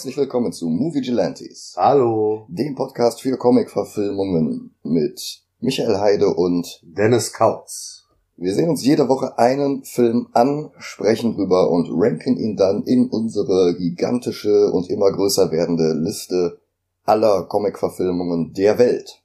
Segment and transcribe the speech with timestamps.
[0.00, 7.34] Herzlich willkommen zu Movie Gelantes, Hallo, dem Podcast für Comic-Verfilmungen mit Michael Heide und Dennis
[7.34, 8.06] Kautz.
[8.38, 13.10] wir sehen uns jede Woche einen Film an, sprechen drüber und ranken ihn dann in
[13.10, 16.62] unsere gigantische und immer größer werdende Liste
[17.04, 19.20] aller Comic-Verfilmungen der Welt.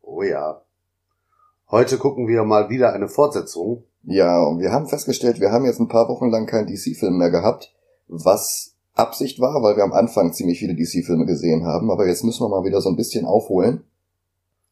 [0.00, 0.62] Oh ja.
[1.70, 3.84] Heute gucken wir mal wieder eine Fortsetzung.
[4.04, 7.30] Ja, und wir haben festgestellt, wir haben jetzt ein paar Wochen lang keinen DC-Film mehr
[7.30, 7.74] gehabt,
[8.08, 12.44] was Absicht war, weil wir am Anfang ziemlich viele DC-Filme gesehen haben, aber jetzt müssen
[12.44, 13.84] wir mal wieder so ein bisschen aufholen.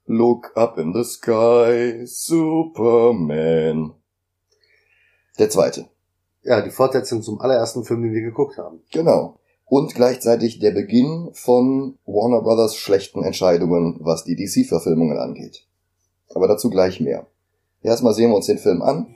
[0.06, 3.92] Look up in the sky, Superman.
[5.38, 5.86] Der zweite.
[6.42, 8.80] Ja, die Fortsetzung zum allerersten Film, den wir geguckt haben.
[8.92, 9.38] Genau.
[9.64, 15.66] Und gleichzeitig der Beginn von Warner Brothers schlechten Entscheidungen, was die DC-Verfilmungen angeht.
[16.34, 17.26] Aber dazu gleich mehr.
[17.82, 19.14] Erstmal sehen wir uns den Film an.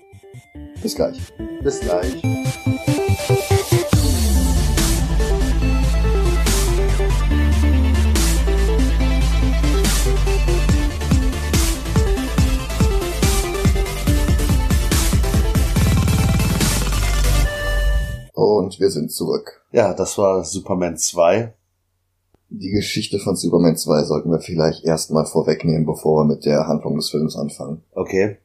[0.83, 1.19] Bis gleich.
[1.63, 2.23] Bis gleich.
[18.37, 19.65] Und wir sind zurück.
[19.73, 21.55] Ja, das war Superman 2.
[22.51, 26.97] Die Geschichte von Superman 2 sollten wir vielleicht erstmal vorwegnehmen, bevor wir mit der Handlung
[26.97, 27.83] des Films anfangen.
[27.95, 28.37] Okay.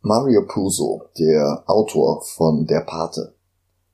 [0.00, 3.34] Mario Puzo, der Autor von Der Pate,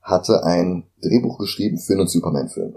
[0.01, 2.75] hatte ein Drehbuch geschrieben für einen Superman-Film.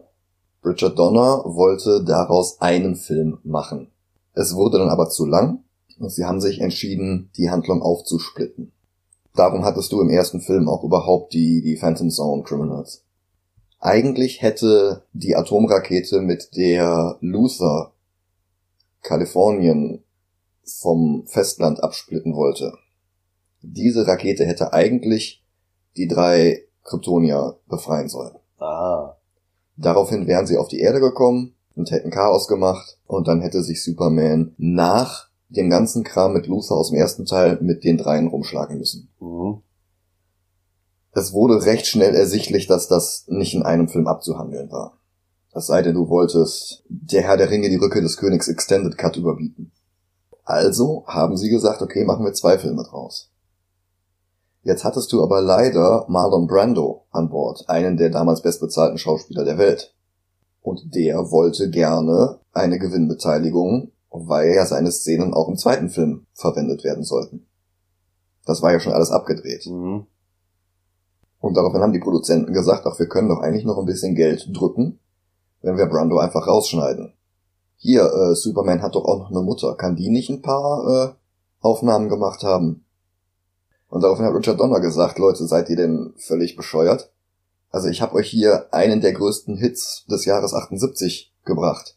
[0.62, 3.91] Richard Donner wollte daraus einen Film machen.
[4.34, 5.64] Es wurde dann aber zu lang
[5.98, 8.72] und sie haben sich entschieden, die Handlung aufzusplitten.
[9.34, 13.05] Darum hattest du im ersten Film auch überhaupt die, die Phantom Zone Criminals.
[13.78, 17.92] Eigentlich hätte die Atomrakete, mit der Luther
[19.02, 20.05] Kalifornien
[20.64, 22.74] vom Festland absplitten wollte,
[23.63, 25.45] diese Rakete hätte eigentlich
[25.96, 28.36] die drei Kryptonier befreien sollen.
[28.58, 29.17] Ah.
[29.77, 33.83] Daraufhin wären sie auf die Erde gekommen und hätten Chaos gemacht und dann hätte sich
[33.83, 38.78] Superman nach dem ganzen Kram mit Luther aus dem ersten Teil mit den dreien rumschlagen
[38.78, 39.11] müssen.
[39.20, 39.62] Mhm.
[41.12, 44.98] Es wurde recht schnell ersichtlich, dass das nicht in einem Film abzuhandeln war.
[45.52, 49.16] Es sei denn, du wolltest der Herr der Ringe die Rücke des Königs Extended Cut
[49.16, 49.72] überbieten.
[50.44, 53.30] Also haben sie gesagt, okay, machen wir zwei Filme draus.
[54.62, 59.58] Jetzt hattest du aber leider Marlon Brando an Bord, einen der damals bestbezahlten Schauspieler der
[59.58, 59.94] Welt.
[60.60, 66.84] Und der wollte gerne eine Gewinnbeteiligung, weil ja seine Szenen auch im zweiten Film verwendet
[66.84, 67.46] werden sollten.
[68.44, 69.66] Das war ja schon alles abgedreht.
[69.66, 70.06] Mhm.
[71.38, 74.48] Und daraufhin haben die Produzenten gesagt, ach, wir können doch eigentlich noch ein bisschen Geld
[74.52, 74.98] drücken,
[75.62, 77.14] wenn wir Brando einfach rausschneiden.
[77.76, 79.74] Hier, äh, Superman hat doch auch noch eine Mutter.
[79.74, 81.14] Kann die nicht ein paar äh,
[81.60, 82.84] Aufnahmen gemacht haben?
[83.88, 87.10] Und daraufhin hat Richard Donner gesagt, Leute, seid ihr denn völlig bescheuert?
[87.70, 91.96] Also ich habe euch hier einen der größten Hits des Jahres 78 gebracht.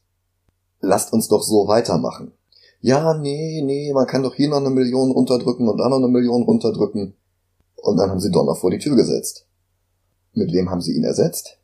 [0.85, 2.33] Lasst uns doch so weitermachen.
[2.81, 6.09] Ja, nee, nee, man kann doch hier noch eine Million runterdrücken und da noch eine
[6.09, 7.15] Million runterdrücken.
[7.77, 9.47] Und dann haben sie Donner vor die Tür gesetzt.
[10.33, 11.57] Mit wem haben sie ihn ersetzt?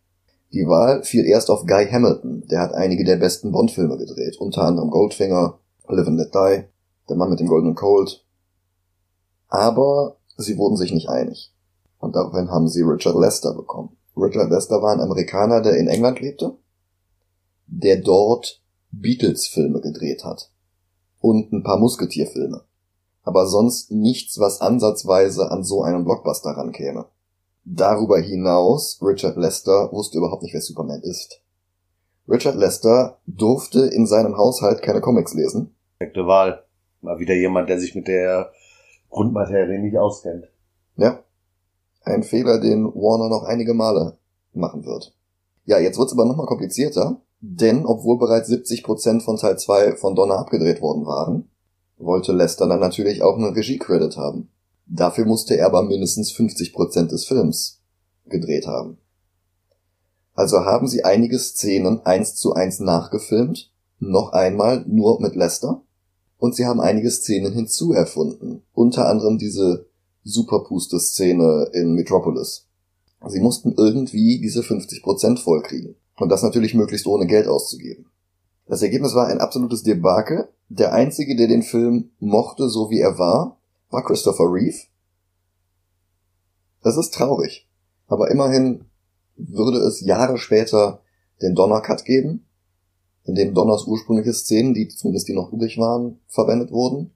[0.53, 4.61] Die Wahl fiel erst auf Guy Hamilton, der hat einige der besten Bond-Filme gedreht, unter
[4.61, 5.59] anderem Goldfinger,
[5.89, 6.63] Live and Let Die,
[7.09, 8.25] Der Mann mit dem Golden Cold.
[9.49, 11.53] Aber sie wurden sich nicht einig.
[11.97, 13.97] Und daraufhin haben sie Richard Lester bekommen.
[14.15, 16.55] Richard Lester war ein Amerikaner, der in England lebte,
[17.67, 20.51] der dort Beatles-Filme gedreht hat.
[21.19, 22.63] Und ein paar Musketierfilme
[23.29, 27.05] aber sonst nichts, was ansatzweise an so einen Blockbuster rankäme.
[27.63, 31.39] Darüber hinaus, Richard Lester wusste überhaupt nicht, wer Superman ist.
[32.27, 35.75] Richard Lester durfte in seinem Haushalt keine Comics lesen.
[35.99, 36.63] Perfekte Wahl.
[37.01, 38.51] Mal wieder jemand, der sich mit der
[39.09, 40.45] Grundmaterie nicht auskennt.
[40.97, 41.23] Ja.
[42.01, 44.17] Ein Fehler, den Warner noch einige Male
[44.53, 45.13] machen wird.
[45.65, 50.37] Ja, jetzt wird's aber nochmal komplizierter, denn obwohl bereits 70% von Teil 2 von Donner
[50.39, 51.49] abgedreht worden waren,
[51.97, 54.49] wollte Lester dann natürlich auch einen Regie-Credit haben.
[54.85, 57.81] Dafür musste er aber mindestens 50% des Films
[58.25, 58.97] gedreht haben.
[60.33, 65.83] Also haben sie einige Szenen eins zu eins nachgefilmt, noch einmal nur mit Lester,
[66.37, 69.87] und sie haben einige Szenen hinzuerfunden, unter anderem diese
[70.23, 72.67] Superpuste-Szene in Metropolis.
[73.27, 75.95] Sie mussten irgendwie diese 50% vollkriegen.
[76.19, 78.05] Und das natürlich möglichst ohne Geld auszugeben.
[78.67, 80.49] Das Ergebnis war ein absolutes Debakel.
[80.67, 83.57] Der einzige, der den Film mochte, so wie er war,
[83.89, 84.77] war Christopher Reeve.
[86.83, 87.67] Das ist traurig.
[88.07, 88.85] Aber immerhin
[89.35, 91.01] würde es Jahre später
[91.41, 92.45] den Donner Cut geben,
[93.23, 97.11] in dem Donners ursprüngliche Szenen, die zumindest die noch übrig waren, verwendet wurden.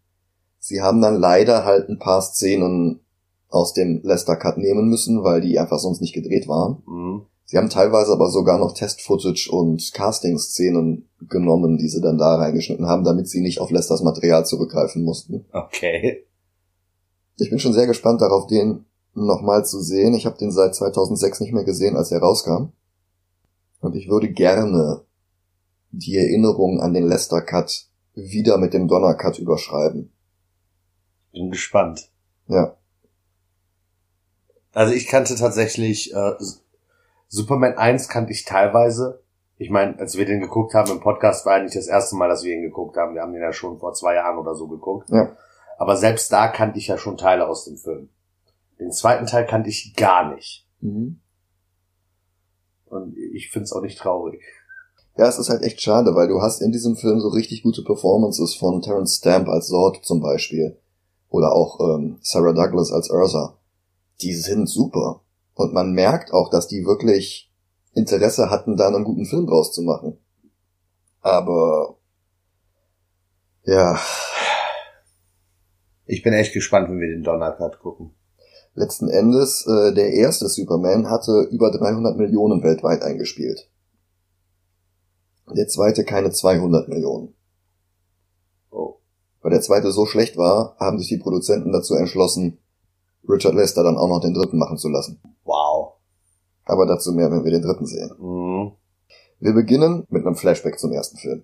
[0.60, 3.02] Sie haben dann leider halt ein paar Szenen
[3.50, 6.82] aus dem Lester Cut nehmen müssen, weil die einfach sonst nicht gedreht waren.
[6.88, 7.26] Mhm.
[7.46, 12.88] Sie haben teilweise aber sogar noch Test-Footage und Casting-Szenen genommen, die sie dann da reingeschnitten
[12.88, 15.46] haben, damit sie nicht auf Lesters Material zurückgreifen mussten.
[15.52, 16.26] Okay.
[17.38, 20.14] Ich bin schon sehr gespannt darauf, den nochmal zu sehen.
[20.14, 22.72] Ich habe den seit 2006 nicht mehr gesehen, als er rauskam.
[23.82, 25.02] Und ich würde gerne
[25.92, 30.12] die Erinnerung an den Lester Cut wieder mit dem Donner Cut überschreiben.
[31.32, 32.10] Bin gespannt.
[32.48, 32.78] Ja.
[34.72, 36.34] Also ich kannte tatsächlich äh,
[37.34, 39.24] Superman 1 kannte ich teilweise.
[39.58, 42.30] Ich meine, als wir den geguckt haben im Podcast, war ja nicht das erste Mal,
[42.30, 43.16] dass wir ihn geguckt haben.
[43.16, 45.10] Wir haben den ja schon vor zwei Jahren oder so geguckt.
[45.10, 45.36] Ja.
[45.80, 48.10] Aber selbst da kannte ich ja schon Teile aus dem Film.
[48.80, 50.68] Den zweiten Teil kannte ich gar nicht.
[50.80, 51.22] Mhm.
[52.86, 54.44] Und ich find's auch nicht traurig.
[55.18, 57.84] Ja, es ist halt echt schade, weil du hast in diesem Film so richtig gute
[57.84, 60.78] Performances von Terence Stamp als Zord zum Beispiel.
[61.30, 63.58] Oder auch ähm, Sarah Douglas als Ursa.
[64.22, 65.23] Die sind super.
[65.54, 67.52] Und man merkt auch, dass die wirklich
[67.94, 70.18] Interesse hatten, da einen guten Film draus zu machen.
[71.22, 71.98] Aber
[73.64, 74.00] ja,
[76.06, 78.12] Ich bin echt gespannt, wenn wir den Donnercut gucken.
[78.76, 83.70] letzten Endes, äh, der erste Superman hatte über 300 Millionen weltweit eingespielt.
[85.56, 87.36] Der zweite keine 200 Millionen.
[88.72, 88.96] Oh.
[89.42, 92.58] Weil der zweite so schlecht war, haben sich die Produzenten dazu entschlossen,
[93.28, 95.20] Richard Lester dann auch noch den dritten machen zu lassen.
[95.44, 95.94] Wow.
[96.66, 98.12] Aber dazu mehr, wenn wir den dritten sehen.
[98.20, 98.72] Mhm.
[99.40, 101.44] Wir beginnen mit einem Flashback zum ersten Film.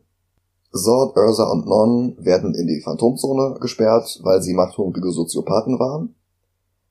[0.71, 6.15] Zord, Ursa und Non werden in die Phantomzone gesperrt, weil sie machthungrige Soziopathen waren.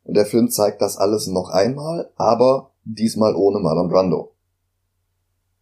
[0.05, 4.33] Und der Film zeigt das alles noch einmal, aber diesmal ohne Marlon Brando.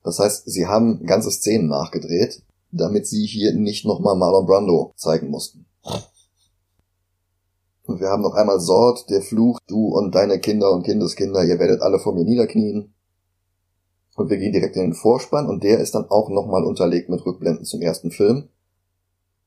[0.02, 5.30] Das heißt, sie haben ganze Szenen nachgedreht, damit sie hier nicht nochmal Marlon Brando zeigen
[5.30, 5.66] mussten.
[7.86, 11.58] Und wir haben noch einmal Zord, der flucht, du und deine Kinder und Kindeskinder, ihr
[11.58, 12.92] werdet alle vor mir niederknien.
[14.16, 17.24] Und wir gehen direkt in den Vorspann und der ist dann auch nochmal unterlegt mit
[17.24, 18.48] Rückblenden zum ersten Film.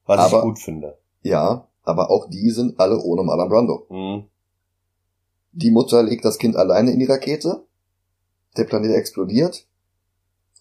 [0.06, 0.98] Was Aber- ich gut finde.
[1.22, 3.86] Ja, aber auch die sind alle ohne Marlon Brando.
[3.90, 4.26] Mhm.
[5.52, 7.66] Die Mutter legt das Kind alleine in die Rakete.
[8.58, 9.68] Der Planet explodiert.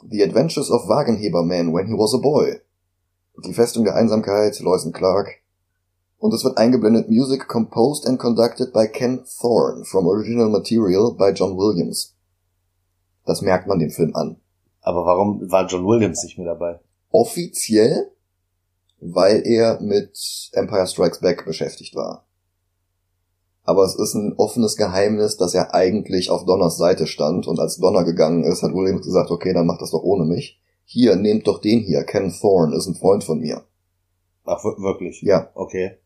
[0.08, 2.60] The Adventures of Wagenheber Man when he was a boy.
[3.44, 5.42] Die Festung der Einsamkeit, und Clark.
[6.19, 11.31] Und es wird eingeblendet Music composed and conducted by Ken Thorne from original material by
[11.31, 12.17] John Williams.
[13.25, 14.41] Das merkt man dem Film an.
[14.81, 16.81] Aber warum war John Williams nicht mehr dabei?
[17.11, 18.11] Offiziell,
[19.00, 22.26] weil er mit Empire Strikes Back beschäftigt war.
[23.62, 27.76] Aber es ist ein offenes Geheimnis, dass er eigentlich auf Donners Seite stand und als
[27.76, 30.59] Donner gegangen ist, hat Williams gesagt, okay, dann mach das doch ohne mich.
[30.85, 33.62] Hier, nehmt doch den hier, Ken Thorne ist ein Freund von mir.
[34.47, 35.20] Ach, wir- wirklich?
[35.23, 35.99] Ja, Okay.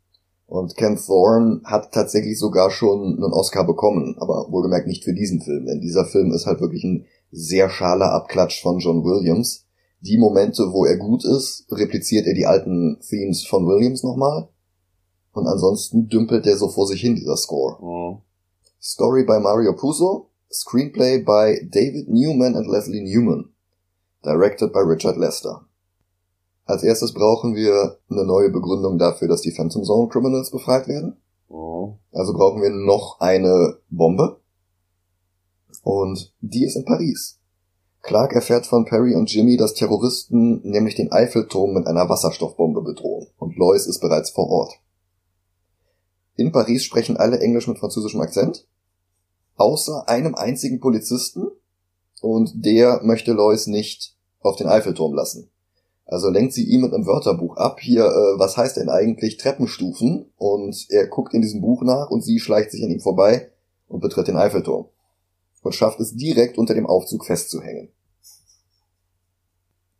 [0.52, 5.40] Und Ken Thorne hat tatsächlich sogar schon einen Oscar bekommen, aber wohlgemerkt nicht für diesen
[5.40, 9.64] Film, denn dieser Film ist halt wirklich ein sehr schaler Abklatsch von John Williams.
[10.02, 14.50] Die Momente, wo er gut ist, repliziert er die alten Themes von Williams nochmal.
[15.32, 17.78] Und ansonsten dümpelt er so vor sich hin, dieser Score.
[17.81, 18.19] Mhm.
[18.78, 23.54] Story by Mario Puzo, Screenplay by David Newman and Leslie Newman.
[24.23, 25.62] Directed by Richard Lester.
[26.64, 31.16] Als erstes brauchen wir eine neue Begründung dafür, dass die Phantom Zone Criminals befreit werden.
[31.49, 31.99] Mhm.
[32.12, 34.40] Also brauchen wir noch eine Bombe.
[35.83, 37.38] Und die ist in Paris.
[38.02, 43.28] Clark erfährt von Perry und Jimmy, dass Terroristen nämlich den Eiffelturm mit einer Wasserstoffbombe bedrohen.
[43.38, 44.75] Und Lois ist bereits vor Ort.
[46.35, 48.66] In Paris sprechen alle Englisch mit französischem Akzent.
[49.57, 51.49] Außer einem einzigen Polizisten.
[52.21, 55.50] Und der möchte Lois nicht auf den Eiffelturm lassen.
[56.06, 57.80] Also lenkt sie ihm mit einem Wörterbuch ab.
[57.80, 60.26] Hier, äh, was heißt denn eigentlich Treppenstufen?
[60.37, 63.50] Und er guckt in diesem Buch nach und sie schleicht sich an ihm vorbei
[63.88, 64.87] und betritt den Eiffelturm.
[65.62, 67.88] Und schafft es direkt unter dem Aufzug festzuhängen.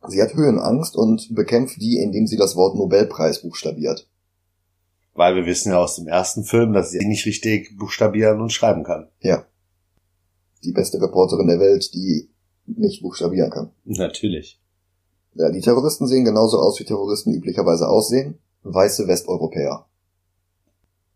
[0.09, 4.09] Sie hat Höhenangst und bekämpft die, indem sie das Wort Nobelpreis buchstabiert.
[5.15, 8.83] Weil wir wissen ja aus dem ersten Film, dass sie nicht richtig buchstabieren und schreiben
[8.83, 9.09] kann.
[9.21, 9.47] Ja.
[10.65, 12.31] Die beste Reporterin der Welt, die
[12.67, 13.71] nicht buchstabieren kann.
[13.85, 14.62] Natürlich.
[15.35, 18.39] Ja, die Terroristen sehen genauso aus, wie Terroristen üblicherweise aussehen.
[18.65, 19.87] Weiße Westeuropäer.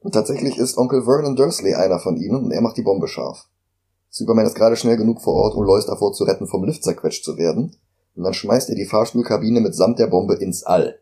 [0.00, 3.48] Und tatsächlich ist Onkel Vernon Dursley einer von ihnen und er macht die Bombe scharf.
[4.08, 7.24] Superman ist gerade schnell genug vor Ort, um Lois davor zu retten, vom Lift zerquetscht
[7.24, 7.76] zu werden.
[8.14, 10.98] Und dann schmeißt er die Fahrstuhlkabine mitsamt der Bombe ins All,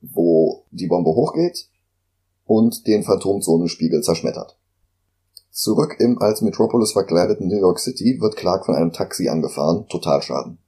[0.00, 1.68] wo die Bombe hochgeht
[2.44, 4.58] und den Phantomzonenspiegel zerschmettert.
[5.50, 10.58] Zurück im als Metropolis verkleideten New York City wird Clark von einem Taxi angefahren, Totalschaden.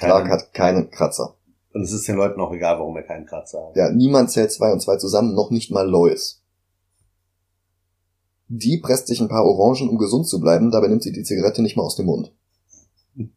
[0.00, 1.36] Clark hat keinen Kratzer.
[1.72, 3.76] Und es ist den Leuten auch egal, warum er keinen Kratzer hat.
[3.76, 6.42] Ja, niemand zählt zwei und zwei zusammen, noch nicht mal Lois.
[8.48, 11.62] Die presst sich ein paar Orangen, um gesund zu bleiben, dabei nimmt sie die Zigarette
[11.62, 12.32] nicht mal aus dem Mund.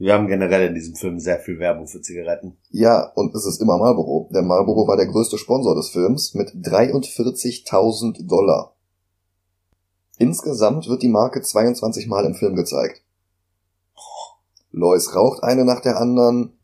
[0.00, 2.56] Wir haben generell in diesem Film sehr viel Werbung für Zigaretten.
[2.70, 4.30] Ja, und es ist immer Marlboro.
[4.32, 8.76] Denn Marlboro war der größte Sponsor des Films mit 43.000 Dollar.
[10.18, 13.02] Insgesamt wird die Marke 22 Mal im Film gezeigt.
[14.78, 16.56] Lois raucht eine nach der anderen.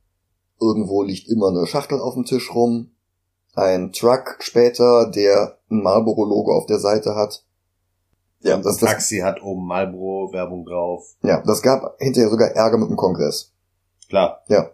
[0.61, 2.93] Irgendwo liegt immer eine Schachtel auf dem Tisch rum.
[3.55, 7.45] Ein Truck später, der ein Marlboro-Logo auf der Seite hat.
[8.41, 11.17] Ja, das, das Taxi hat oben Marlboro-Werbung drauf.
[11.23, 13.53] Ja, das gab hinterher sogar Ärger mit dem Kongress.
[14.09, 14.43] Klar.
[14.49, 14.71] Ja.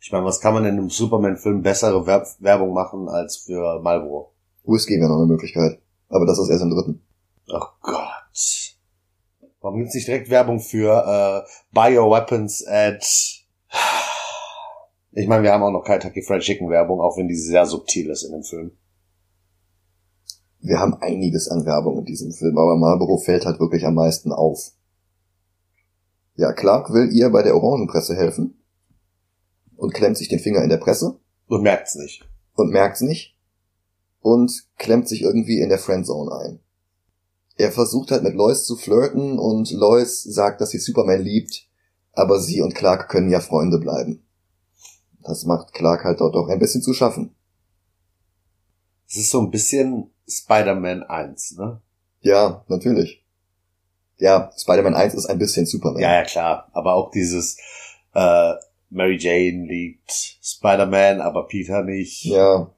[0.00, 4.32] Ich meine, was kann man in einem Superman-Film bessere Werb Werbung machen als für Marlboro?
[4.64, 5.80] Whisky wäre noch eine Möglichkeit.
[6.08, 7.02] Aber das ist erst im dritten.
[7.48, 8.63] Oh Gott.
[9.64, 13.04] Warum gibt's nicht direkt Werbung für äh, Bioweapons at...
[15.16, 18.10] Ich meine, wir haben auch noch Kentucky Fried Chicken Werbung, auch wenn die sehr subtil
[18.10, 18.72] ist in dem Film
[20.64, 24.32] wir haben einiges an Werbung in diesem Film, aber Marlboro fällt halt wirklich am meisten
[24.32, 24.72] auf.
[26.36, 28.64] Ja, Clark will ihr bei der Orangenpresse helfen
[29.76, 31.20] und klemmt sich den Finger in der Presse.
[31.48, 32.26] Und merkt's nicht.
[32.54, 33.38] Und merkt's nicht.
[34.20, 36.60] Und klemmt sich irgendwie in der Friendzone ein.
[37.56, 41.68] Er versucht halt mit Lois zu flirten und Lois sagt, dass sie Superman liebt,
[42.12, 44.24] aber sie und Clark können ja Freunde bleiben.
[45.22, 47.34] Das macht Clark halt dort auch ein bisschen zu schaffen.
[49.08, 51.80] Es ist so ein bisschen Spider-Man 1, ne?
[52.20, 53.24] Ja, natürlich.
[54.18, 56.02] Ja, Spider-Man 1 ist ein bisschen Superman.
[56.02, 56.68] Ja, ja, klar.
[56.72, 57.58] Aber auch dieses
[58.14, 58.54] äh,
[58.90, 60.10] Mary Jane liegt
[60.42, 62.24] Spider-Man, aber Peter nicht.
[62.24, 62.70] Ja.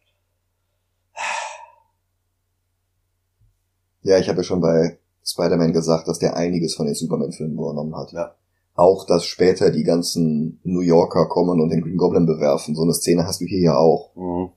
[4.06, 7.96] Ja, ich habe ja schon bei Spider-Man gesagt, dass der einiges von den Superman-Filmen übernommen
[7.96, 8.12] hat.
[8.12, 8.36] Ja.
[8.74, 12.76] Auch, dass später die ganzen New Yorker kommen und den Green Goblin bewerfen.
[12.76, 14.14] So eine Szene hast du hier ja auch.
[14.14, 14.50] Mhm.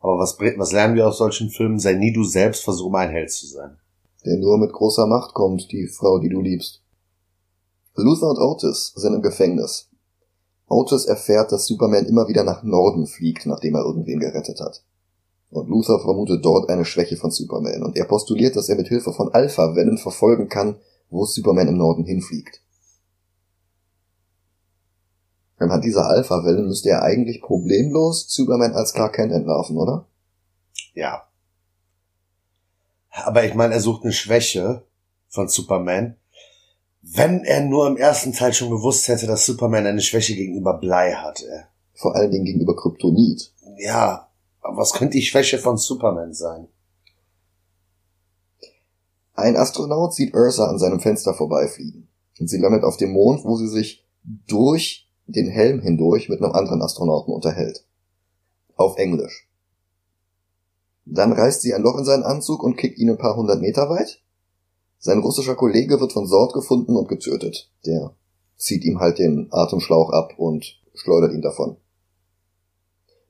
[0.00, 1.78] Aber was, was lernen wir aus solchen Filmen?
[1.78, 3.78] Sei nie du selbst, versuche ein Held zu sein.
[4.24, 6.82] Der nur mit großer Macht kommt, die Frau, die du liebst.
[7.94, 9.88] Luther und Otis sind im Gefängnis.
[10.66, 14.82] Otis erfährt, dass Superman immer wieder nach Norden fliegt, nachdem er irgendwen gerettet hat.
[15.50, 19.12] Und Luther vermutet dort eine Schwäche von Superman und er postuliert, dass er mit Hilfe
[19.12, 20.76] von Alpha-Wellen verfolgen kann,
[21.10, 22.60] wo Superman im Norden hinfliegt.
[25.56, 30.06] Anhand dieser Alpha-Wellen müsste er eigentlich problemlos Superman als Clark Kent entlarven, oder?
[30.94, 31.24] Ja.
[33.10, 34.84] Aber ich meine, er sucht eine Schwäche
[35.28, 36.16] von Superman.
[37.02, 41.12] Wenn er nur im ersten Teil schon gewusst hätte, dass Superman eine Schwäche gegenüber Blei
[41.12, 41.64] hatte.
[41.94, 43.52] Vor allen Dingen gegenüber Kryptonit.
[43.78, 44.27] Ja,
[44.76, 46.68] was könnte die Schwäche von Superman sein?
[49.34, 52.08] Ein Astronaut sieht Ursa an seinem Fenster vorbeifliegen.
[52.40, 56.52] Und sie landet auf dem Mond, wo sie sich durch den Helm hindurch mit einem
[56.52, 57.84] anderen Astronauten unterhält.
[58.76, 59.48] Auf Englisch.
[61.04, 63.88] Dann reißt sie ein Loch in seinen Anzug und kickt ihn ein paar hundert Meter
[63.88, 64.22] weit.
[64.98, 67.70] Sein russischer Kollege wird von Sort gefunden und getötet.
[67.86, 68.14] Der
[68.56, 71.76] zieht ihm halt den Atemschlauch ab und schleudert ihn davon.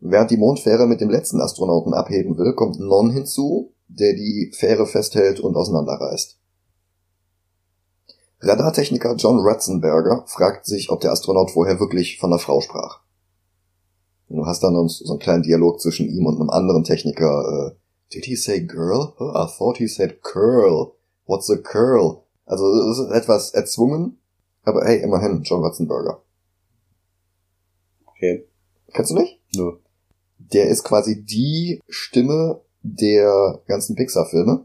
[0.00, 4.86] Während die Mondfähre mit dem letzten Astronauten abheben will, kommt Non hinzu, der die Fähre
[4.86, 6.38] festhält und auseinanderreißt.
[8.40, 13.00] Radartechniker John Ratzenberger fragt sich, ob der Astronaut vorher wirklich von einer Frau sprach.
[14.28, 17.72] Du hast dann so einen kleinen Dialog zwischen ihm und einem anderen Techniker.
[17.72, 19.14] Äh, Did he say girl?
[19.18, 20.92] Oh, I thought he said curl.
[21.26, 22.22] What's a curl?
[22.44, 24.18] Also es ist etwas erzwungen,
[24.62, 26.22] aber hey, immerhin John Ratzenberger.
[28.06, 28.46] Okay.
[28.92, 29.40] Kennst du nicht?
[29.56, 29.64] Nö.
[29.64, 29.78] No.
[30.38, 34.64] Der ist quasi die Stimme der ganzen Pixar-Filme,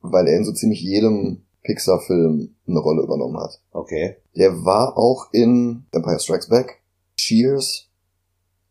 [0.00, 3.60] weil er in so ziemlich jedem Pixar-Film eine Rolle übernommen hat.
[3.72, 4.16] Okay.
[4.36, 6.80] Der war auch in Empire Strikes Back,
[7.16, 7.88] Cheers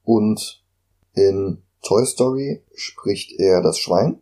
[0.04, 0.64] und
[1.14, 4.22] in Toy Story spricht er das Schwein.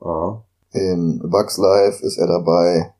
[0.00, 0.44] Aha.
[0.72, 2.94] In Bugs Life ist er dabei.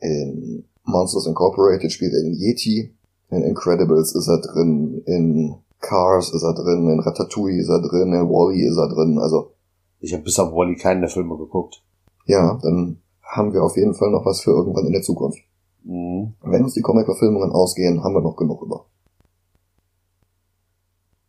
[0.00, 2.94] In Monsters Incorporated spielt er den Yeti.
[3.30, 5.02] In Incredibles ist er drin.
[5.06, 5.54] In
[5.86, 6.88] Cars ist er drin.
[6.88, 8.12] In Ratatouille ist er drin.
[8.12, 9.18] In Wally ist er drin.
[9.18, 9.52] Also.
[10.00, 11.82] Ich habe bis auf Wally keinen der Filme geguckt.
[12.26, 15.38] Ja, dann haben wir auf jeden Fall noch was für irgendwann in der Zukunft.
[15.82, 16.34] Mhm.
[16.42, 18.86] Wenn uns die Comic-Verfilmungen ausgehen, haben wir noch genug über.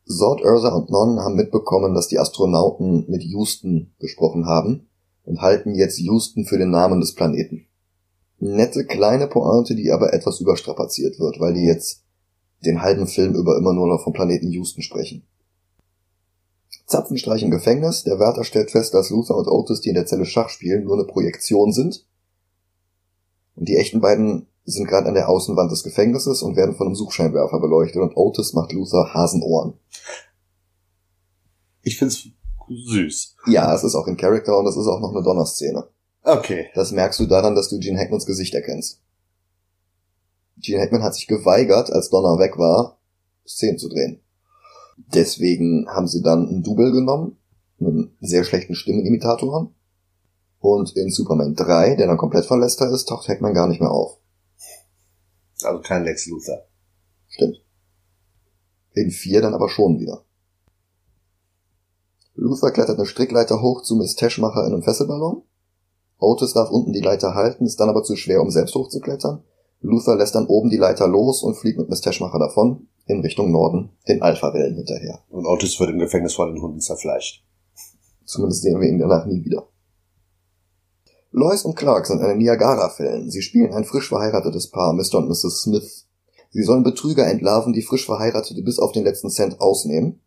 [0.07, 4.87] Zord, Ursa und Non haben mitbekommen, dass die Astronauten mit Houston gesprochen haben
[5.23, 7.65] und halten jetzt Houston für den Namen des Planeten.
[8.37, 12.04] Nette kleine Pointe, die aber etwas überstrapaziert wird, weil die jetzt
[12.65, 15.23] den halben Film über immer nur noch vom Planeten Houston sprechen.
[16.85, 18.03] Zapfenstreich im Gefängnis.
[18.03, 20.95] Der Wärter stellt fest, dass Luther und Otis, die in der Zelle Schach spielen, nur
[20.95, 22.05] eine Projektion sind.
[23.55, 26.95] Und die echten beiden sind gerade an der Außenwand des Gefängnisses und werden von einem
[26.95, 29.73] Suchscheinwerfer beleuchtet und Otis macht Luther Hasenohren.
[31.83, 32.27] Ich find's
[32.67, 33.35] süß.
[33.47, 35.87] Ja, es ist auch in Character und es ist auch noch eine Donnerszene.
[36.23, 36.67] Okay.
[36.73, 39.01] Das merkst du daran, dass du Gene Hackmans Gesicht erkennst.
[40.57, 42.99] Gene Hackman hat sich geweigert, als Donner weg war,
[43.45, 44.21] Szenen zu drehen.
[44.97, 47.37] Deswegen haben sie dann ein Double genommen,
[47.79, 49.73] einen sehr schlechten Stimmenimitator.
[50.59, 53.91] Und in Superman 3, der dann komplett von Lester ist, taucht Hackman gar nicht mehr
[53.91, 54.17] auf.
[55.63, 56.65] Also kein Lex Luthor.
[57.27, 57.61] Stimmt.
[58.93, 60.23] In 4 dann aber schon wieder.
[62.33, 65.43] Luther klettert eine Strickleiter hoch zu Miss Teschmacher in einem Fesselballon.
[66.17, 69.43] Otis darf unten die Leiter halten, ist dann aber zu schwer, um selbst hochzuklettern.
[69.81, 73.51] Luther lässt dann oben die Leiter los und fliegt mit Miss Teschmacher davon, in Richtung
[73.51, 75.19] Norden, den Alpha-Wellen hinterher.
[75.29, 77.43] Und Otis wird im Gefängnis vor den Hunden zerfleischt.
[78.25, 79.67] Zumindest sehen wir ihn danach nie wieder.
[81.31, 83.29] Lois und Clark sind eine Niagara-Fällen.
[83.29, 85.15] Sie spielen ein frisch verheiratetes Paar, Mr.
[85.15, 85.61] und Mrs.
[85.61, 86.07] Smith.
[86.49, 90.21] Sie sollen Betrüger entlarven, die frisch Verheiratete bis auf den letzten Cent ausnehmen.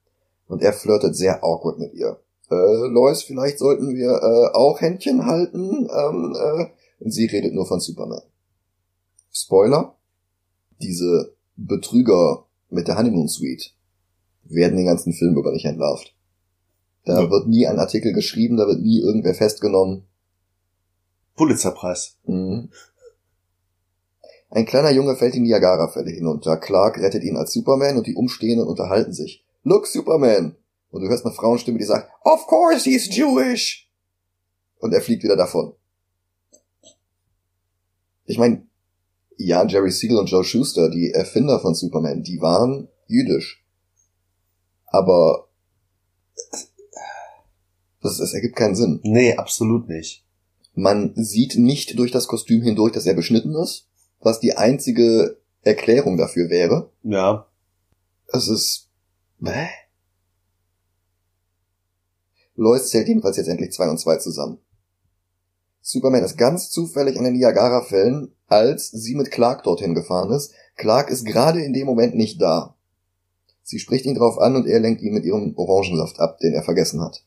[0.47, 2.21] Und er flirtet sehr awkward mit ihr.
[2.51, 5.89] Äh, Lois, vielleicht sollten wir äh, auch Händchen halten.
[5.91, 6.67] Ähm, äh,
[7.01, 8.23] und sie redet nur von Superman.
[9.43, 9.97] Spoiler.
[10.81, 13.75] Diese Betrüger mit der Honeymoon Suite
[14.45, 16.15] werden den ganzen Film über nicht entlarvt.
[17.05, 17.31] Da Ja.
[17.31, 20.05] wird nie ein Artikel geschrieben, da wird nie irgendwer festgenommen.
[21.37, 22.19] Pulitzerpreis.
[22.25, 22.71] Mhm.
[24.51, 26.57] Ein kleiner Junge fällt die Niagara-Fälle hinunter.
[26.57, 29.45] Clark rettet ihn als Superman und die Umstehenden unterhalten sich.
[29.63, 30.57] Look, Superman!
[30.91, 33.91] Und du hörst eine Frauenstimme, die sagt, Of course he's Jewish!
[34.79, 35.75] Und er fliegt wieder davon.
[38.25, 38.67] Ich meine,
[39.39, 43.65] ja, Jerry Siegel und Joe Schuster, die Erfinder von Superman, die waren jüdisch.
[44.87, 45.49] Aber
[48.03, 49.01] das, das ergibt keinen Sinn.
[49.05, 50.25] Nee, absolut nicht.
[50.75, 53.89] Man sieht nicht durch das Kostüm hindurch, dass er beschnitten ist,
[54.21, 56.91] was die einzige Erklärung dafür wäre.
[57.03, 57.47] Ja.
[58.29, 58.89] Es ist.
[59.39, 59.69] Bäh?
[62.55, 64.59] Lois zählt jedenfalls jetzt endlich zwei und zwei zusammen.
[65.91, 70.53] Superman ist ganz zufällig an den Niagara-Fällen, als sie mit Clark dorthin gefahren ist.
[70.77, 72.77] Clark ist gerade in dem Moment nicht da.
[73.63, 76.63] Sie spricht ihn drauf an und er lenkt ihn mit ihrem Orangensaft ab, den er
[76.63, 77.25] vergessen hat.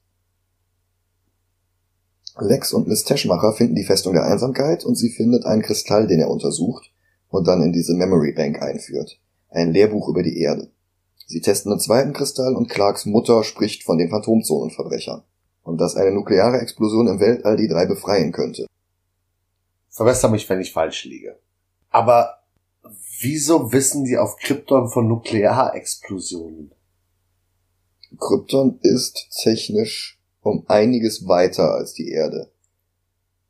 [2.37, 6.19] Lex und Miss Teschmacher finden die Festung der Einsamkeit und sie findet einen Kristall, den
[6.19, 6.91] er untersucht
[7.29, 9.19] und dann in diese Memory Bank einführt.
[9.49, 10.69] Ein Lehrbuch über die Erde.
[11.25, 15.23] Sie testen einen zweiten Kristall und Clarks Mutter spricht von den Phantomzonenverbrechern.
[15.71, 18.67] Und dass eine nukleare Explosion im Weltall die drei befreien könnte.
[19.87, 21.39] Verbessere mich, wenn ich falsch liege.
[21.89, 22.39] Aber
[23.21, 26.73] wieso wissen die auf Krypton von Nuklearexplosionen?
[28.19, 32.51] Krypton ist technisch um einiges weiter als die Erde.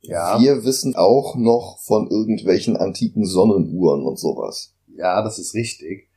[0.01, 0.39] Ja.
[0.39, 4.75] Wir wissen auch noch von irgendwelchen antiken Sonnenuhren und sowas.
[4.95, 6.07] Ja, das ist richtig.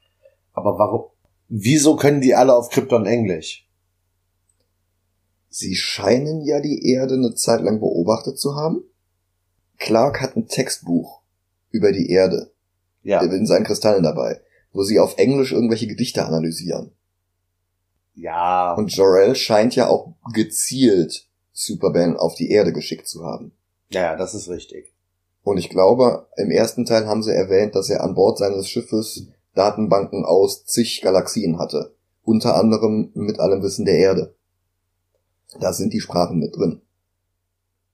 [0.53, 1.05] Aber warum?
[1.49, 3.64] Wieso können die alle auf Krypton Englisch?
[5.57, 8.83] Sie scheinen ja die Erde eine Zeit lang beobachtet zu haben.
[9.79, 11.21] Clark hat ein Textbuch
[11.71, 12.51] über die Erde
[13.05, 13.23] Ja.
[13.23, 14.41] in seinen Kristallen dabei,
[14.73, 16.91] wo sie auf Englisch irgendwelche Gedichte analysieren.
[18.17, 18.75] Ja.
[18.75, 23.53] Und Jor-El scheint ja auch gezielt Superman auf die Erde geschickt zu haben.
[23.91, 24.93] ja, ja, das ist richtig.
[25.45, 29.29] Und ich glaube, im ersten Teil haben sie erwähnt, dass er an Bord seines Schiffes
[29.55, 31.95] Datenbanken aus zig Galaxien hatte.
[32.25, 34.35] Unter anderem mit allem Wissen der Erde.
[35.61, 36.81] Da sind die Sprachen mit drin.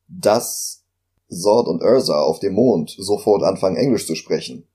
[0.09, 0.85] Dass
[1.29, 4.66] Zord und Ursa auf dem Mond sofort anfangen, Englisch zu sprechen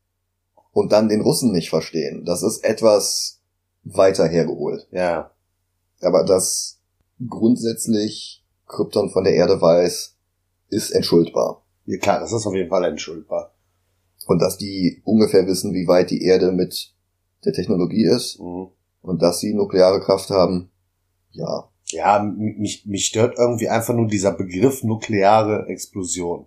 [0.72, 3.42] und dann den Russen nicht verstehen, das ist etwas
[3.84, 4.88] weiter hergeholt.
[4.92, 5.32] Ja.
[6.02, 6.80] Aber dass
[7.28, 10.16] grundsätzlich Krypton von der Erde weiß,
[10.70, 11.64] ist entschuldbar.
[11.86, 11.98] ja.
[12.00, 13.54] Klar, das ist auf jeden Fall entschuldbar.
[14.28, 16.94] Und dass die ungefähr wissen, wie weit die Erde mit
[17.46, 18.70] der Technologie ist Mhm.
[19.02, 20.72] und dass sie nukleare Kraft haben,
[21.32, 21.70] ja.
[21.96, 26.46] Ja, mich, mich stört irgendwie einfach nur dieser Begriff nukleare Explosion.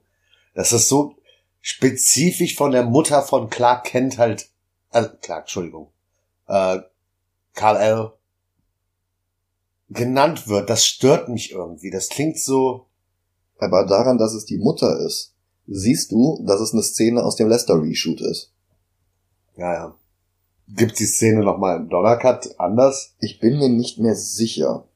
[0.54, 1.16] Das ist so
[1.62, 4.50] spezifisch von der Mutter von Clark Kent halt,
[4.92, 5.90] äh, Clark, Entschuldigung,
[6.48, 6.80] äh,
[7.54, 8.12] Karl L.
[9.88, 10.68] genannt wird.
[10.68, 11.90] Das stört mich irgendwie.
[11.90, 12.87] Das klingt so,
[13.58, 15.34] Aber daran, dass es die Mutter ist,
[15.66, 18.52] siehst du, dass es eine Szene aus dem Lester Reshoot ist.
[19.56, 19.94] ja, ja.
[20.68, 23.14] Gibt die Szene nochmal im Donnercut anders?
[23.20, 24.87] Ich bin mir nicht mehr sicher.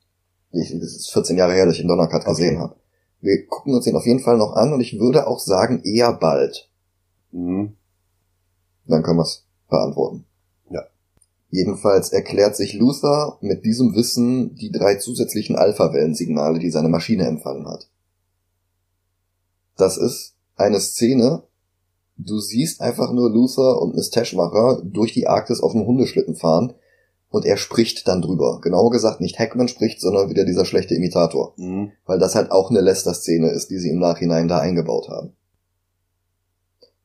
[0.52, 2.30] Ich, das ist 14 Jahre her, dass ich den Donnercut Okay.
[2.30, 2.76] gesehen habe.
[3.20, 6.12] Wir gucken uns den auf jeden Fall noch an und ich würde auch sagen, eher
[6.12, 6.70] bald.
[7.30, 7.76] Mhm.
[8.86, 10.26] Dann können wir es beantworten.
[10.70, 10.82] Ja.
[11.50, 17.66] Jedenfalls erklärt sich Luther mit diesem Wissen die drei zusätzlichen Alpha-Wellensignale, die seine Maschine empfangen
[17.66, 17.88] hat.
[19.76, 21.44] Das ist eine Szene,
[22.16, 26.74] du siehst einfach nur Luther und Miss Teschmacher durch die Arktis auf dem Hundeschlitten fahren
[27.32, 28.60] und er spricht dann drüber.
[28.60, 31.54] Genauer gesagt nicht Hackman spricht, sondern wieder dieser schlechte Imitator.
[31.56, 31.92] Mhm.
[32.04, 35.32] Weil das halt auch eine Lester-Szene ist, die sie im Nachhinein da eingebaut haben.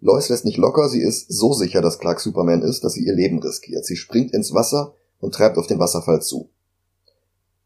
[0.02, 3.16] Lois lässt nicht locker, sie ist so sicher, dass Clark Superman ist, dass sie ihr
[3.16, 3.86] Leben riskiert.
[3.86, 6.50] Sie springt ins Wasser und treibt auf den Wasserfall zu.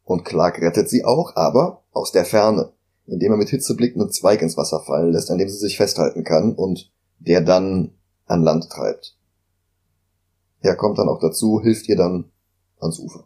[0.06, 2.74] Und Clark rettet sie auch, aber aus der Ferne,
[3.08, 6.24] indem er mit Hitzeblick einen Zweig ins Wasser fallen lässt, an dem sie sich festhalten
[6.24, 7.95] kann und der dann
[8.28, 9.17] an Land treibt.
[10.60, 12.31] Er kommt dann auch dazu, hilft ihr dann
[12.82, 13.26] ans Ufer.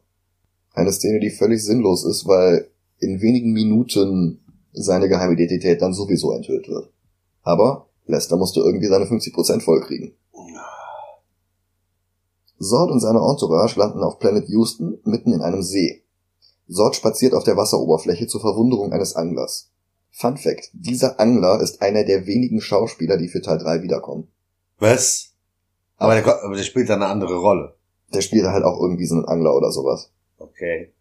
[0.74, 4.42] Eine Szene, die völlig sinnlos ist, weil in wenigen Minuten
[4.74, 6.92] seine geheime Identität dann sowieso enthüllt wird.
[7.44, 10.14] Aber Lester musste irgendwie seine 50% vollkriegen.
[12.58, 16.04] Sord und seine Entourage landen auf Planet Houston mitten in einem See.
[16.68, 19.72] Sord spaziert auf der Wasseroberfläche zur Verwunderung eines Anglers.
[20.12, 24.30] Fun Fact, dieser Angler ist einer der wenigen Schauspieler, die für Teil 3 wiederkommen.
[24.80, 25.34] Was?
[25.98, 27.75] Aber der, aber der spielt eine andere Rolle.
[28.14, 30.12] Der spielt halt auch irgendwie so einen Angler oder sowas.
[30.38, 30.94] Okay.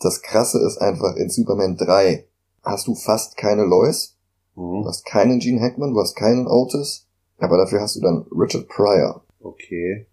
[0.00, 2.26] Das krasse ist einfach, in Superman 3
[2.62, 4.16] hast du fast keine Lois,
[4.54, 4.82] Mhm.
[4.82, 7.06] du hast keinen Gene Hackman, du hast keinen Otis,
[7.38, 9.24] aber dafür hast du dann Richard Pryor.
[9.40, 10.06] Okay.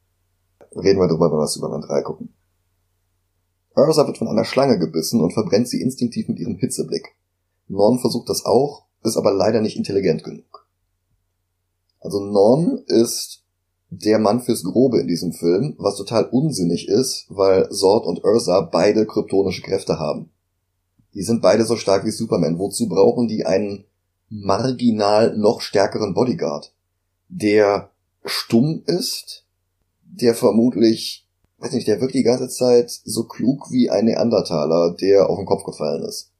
[0.75, 2.34] Reden wir drüber, wenn wir Superman 3 gucken.
[3.75, 7.15] Ursa wird von einer Schlange gebissen und verbrennt sie instinktiv mit ihrem Hitzeblick.
[7.67, 10.67] Norn versucht das auch, ist aber leider nicht intelligent genug.
[11.99, 13.40] Also Norn ist
[13.91, 18.62] der Mann fürs Grobe in diesem Film, was total unsinnig ist, weil Zord und Ursa
[18.62, 20.30] beide kryptonische Kräfte haben.
[21.13, 22.58] Die sind beide so stark wie Superman.
[22.58, 23.84] Wozu brauchen die einen
[24.30, 26.73] marginal noch stärkeren Bodyguard?
[27.27, 27.89] Der
[28.23, 29.45] stumm ist,
[30.04, 31.27] der vermutlich,
[31.60, 35.45] weiß nicht, der wirkt die ganze Zeit so klug wie ein Neandertaler, der auf den
[35.45, 36.32] Kopf gefallen ist.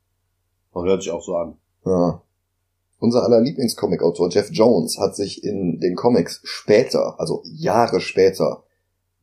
[0.74, 1.58] Man hört sich auch so an.
[1.86, 2.22] Ja.
[3.02, 8.62] Unser aller Lieblingscomic-Autor Jeff Jones hat sich in den Comics später, also Jahre später,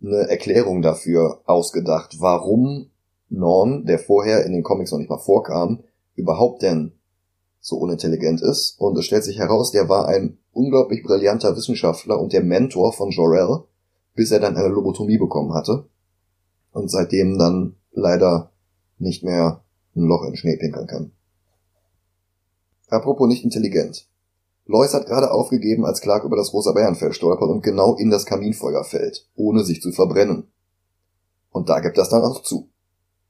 [0.02, 2.90] eine Erklärung dafür ausgedacht, warum
[3.28, 5.84] Norn, der vorher in den Comics noch nicht mal vorkam,
[6.16, 6.90] überhaupt denn
[7.60, 8.80] so unintelligent ist.
[8.80, 13.10] Und es stellt sich heraus, der war ein unglaublich brillanter Wissenschaftler und der Mentor von
[13.10, 13.62] Jor-El,
[14.16, 15.84] bis er dann eine Lobotomie bekommen hatte.
[16.72, 18.50] Und seitdem dann leider
[18.98, 19.62] nicht mehr
[19.94, 21.12] ein Loch in Schnee pinkeln kann.
[22.88, 24.06] Apropos nicht intelligent.
[24.66, 28.26] Lois hat gerade aufgegeben, als Clark über das rosa Bärenfell stolpert und genau in das
[28.26, 30.48] Kaminfeuer fällt, ohne sich zu verbrennen.
[31.50, 32.68] Und da gibt das dann auch zu.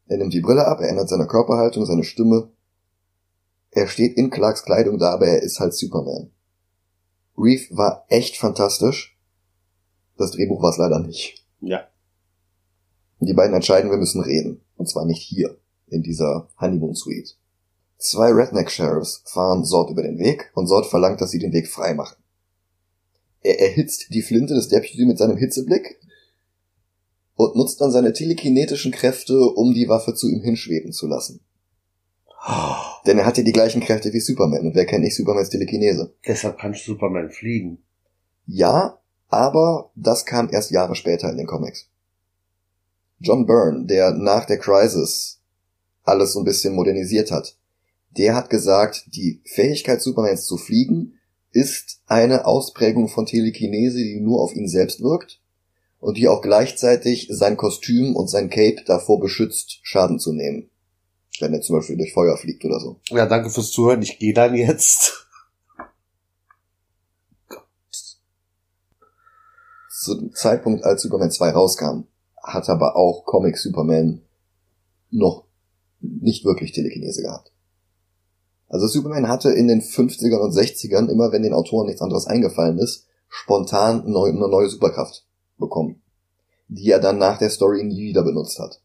[0.08, 2.50] Er nimmt die Brille ab, er ändert seine Körperhaltung, seine Stimme.
[3.70, 6.30] Er steht in Clarks Kleidung da, aber er ist halt Superman.
[7.36, 9.16] Reeve war echt fantastisch.
[10.16, 11.44] Das Drehbuch war es leider nicht.
[11.60, 11.86] Ja.
[13.20, 14.60] Die beiden entscheiden, wir müssen reden.
[14.76, 17.36] Und zwar nicht hier, in dieser Honeymoon Suite.
[17.98, 21.94] Zwei Redneck-Sheriffs fahren Sort über den Weg und Sort verlangt, dass sie den Weg frei
[21.94, 22.16] machen.
[23.42, 25.98] Er erhitzt die Flinte des Deputy mit seinem Hitzeblick
[27.34, 31.40] und nutzt dann seine telekinetischen Kräfte, um die Waffe zu ihm hinschweben zu lassen.
[33.06, 36.12] Denn er hat ja die gleichen Kräfte wie Superman und wer kennt nicht Supermans Telekinese?
[36.26, 37.82] Deshalb kann Superman fliegen.
[38.46, 41.88] Ja, aber das kam erst Jahre später in den Comics.
[43.18, 45.40] John Byrne, der nach der Crisis
[46.04, 47.57] alles so ein bisschen modernisiert hat,
[48.18, 51.14] der hat gesagt, die Fähigkeit Supermans zu fliegen
[51.52, 55.40] ist eine Ausprägung von Telekinese, die nur auf ihn selbst wirkt
[56.00, 60.68] und die auch gleichzeitig sein Kostüm und sein Cape davor beschützt, Schaden zu nehmen.
[61.40, 63.00] Wenn er zum Beispiel durch Feuer fliegt oder so.
[63.10, 64.02] Ja, danke fürs Zuhören.
[64.02, 65.24] Ich gehe dann jetzt.
[69.88, 72.04] Zu dem Zeitpunkt, als Superman 2 rauskam,
[72.42, 74.22] hat aber auch Comic Superman
[75.10, 75.44] noch
[76.00, 77.52] nicht wirklich Telekinese gehabt.
[78.68, 82.78] Also Superman hatte in den 50ern und 60ern, immer wenn den Autoren nichts anderes eingefallen
[82.78, 85.26] ist, spontan neu, eine neue Superkraft
[85.58, 86.02] bekommen,
[86.68, 88.80] die er dann nach der Story nie wieder benutzt hat.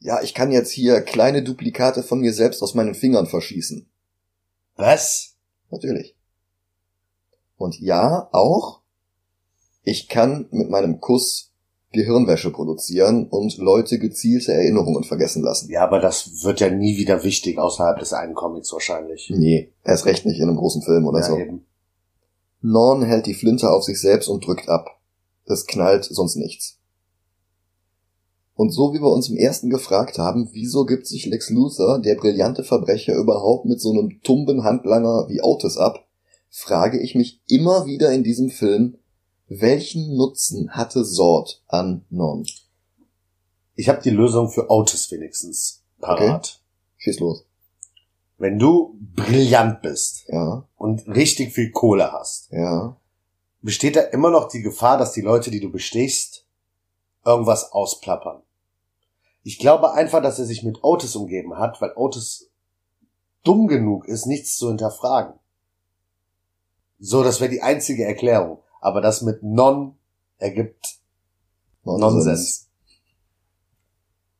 [0.00, 3.88] Ja, ich kann jetzt hier kleine Duplikate von mir selbst aus meinen Fingern verschießen.
[4.76, 5.34] Was?
[5.70, 6.14] Natürlich.
[7.56, 8.80] Und ja, auch,
[9.82, 11.45] ich kann mit meinem Kuss
[11.96, 15.70] Gehirnwäsche produzieren und Leute gezielte Erinnerungen vergessen lassen.
[15.70, 19.32] Ja, aber das wird ja nie wieder wichtig außerhalb des einen Comics wahrscheinlich.
[19.34, 21.36] Nee, erst recht nicht in einem großen Film oder ja, so.
[21.36, 21.66] eben.
[22.62, 25.00] Norn hält die Flinte auf sich selbst und drückt ab.
[25.44, 26.78] Es knallt sonst nichts.
[28.54, 32.14] Und so wie wir uns im ersten gefragt haben, wieso gibt sich Lex Luthor, der
[32.14, 36.06] brillante Verbrecher, überhaupt mit so einem tumben Handlanger wie Otis ab,
[36.48, 38.96] frage ich mich immer wieder in diesem Film,
[39.48, 42.46] welchen Nutzen hatte Sord an Norn?
[43.74, 46.60] Ich habe die Lösung für Otis wenigstens parat.
[46.96, 47.44] Schieß los.
[48.38, 52.96] Wenn du brillant bist Ja, und richtig viel Kohle hast, ja,
[53.62, 56.44] besteht da immer noch die Gefahr, dass die Leute, die du bestichst,
[57.24, 58.42] irgendwas ausplappern.
[59.42, 62.50] Ich glaube einfach, dass er sich mit Otis umgeben hat, weil Otis
[63.42, 65.34] dumm genug ist, nichts zu hinterfragen.
[66.98, 68.58] So, das wäre die einzige Erklärung.
[68.86, 69.96] Aber das mit Non
[70.38, 71.00] ergibt
[71.82, 72.14] Nonsens.
[72.24, 72.68] Nonsens.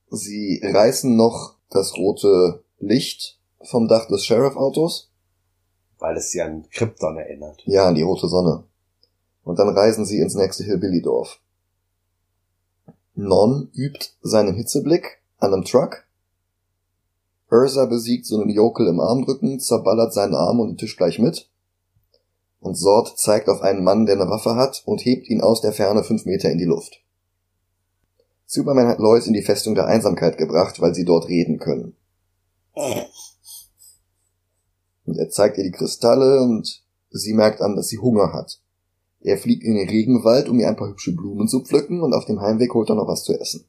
[0.08, 5.10] Sie reißen noch das rote Licht vom Dach des Sheriff-Autos.
[5.98, 7.64] Weil es sie an Krypton erinnert.
[7.66, 8.62] Ja, an die rote Sonne.
[9.42, 11.40] Und dann reisen sie ins nächste Hillbilly-Dorf.
[13.16, 16.06] Non übt seinen Hitzeblick an einem Truck.
[17.50, 21.48] Ursa besiegt so einen Jokel im Armdrücken, zerballert seinen Arm und den Tisch gleich mit.
[22.60, 25.72] Und Sord zeigt auf einen Mann, der eine Waffe hat, und hebt ihn aus der
[25.72, 27.02] Ferne fünf Meter in die Luft.
[28.46, 31.96] Superman hat Lois in die Festung der Einsamkeit gebracht, weil sie dort reden können.
[35.04, 38.60] Und er zeigt ihr die Kristalle und sie merkt an, dass sie Hunger hat.
[39.20, 42.24] Er fliegt in den Regenwald, um ihr ein paar hübsche Blumen zu pflücken und auf
[42.24, 43.66] dem Heimweg holt er noch was zu essen.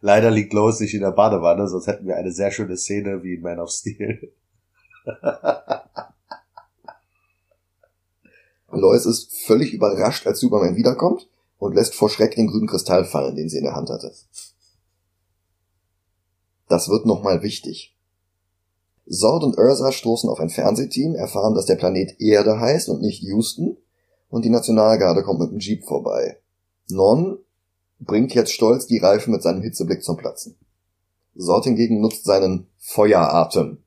[0.00, 3.34] Leider liegt Lois nicht in der Badewanne, sonst hätten wir eine sehr schöne Szene wie
[3.34, 4.32] in Man of Steel.
[8.70, 11.28] Lois ist völlig überrascht, als Superman wiederkommt
[11.58, 14.12] und lässt vor Schreck den grünen Kristall fallen, den sie in der Hand hatte.
[16.68, 17.96] Das wird nochmal wichtig.
[19.08, 23.22] Zord und Ursa stoßen auf ein Fernsehteam, erfahren, dass der Planet Erde heißt und nicht
[23.22, 23.78] Houston,
[24.28, 26.38] und die Nationalgarde kommt mit dem Jeep vorbei.
[26.90, 27.38] Non
[28.00, 30.56] bringt jetzt stolz die Reifen mit seinem Hitzeblick zum Platzen.
[31.36, 33.78] Zord hingegen nutzt seinen Feueratem.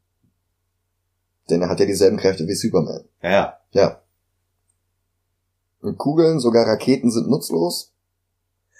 [1.49, 3.03] Denn er hat ja dieselben Kräfte wie Superman.
[3.21, 3.59] Ja.
[3.71, 4.01] Ja.
[5.97, 7.91] Kugeln, sogar Raketen sind nutzlos.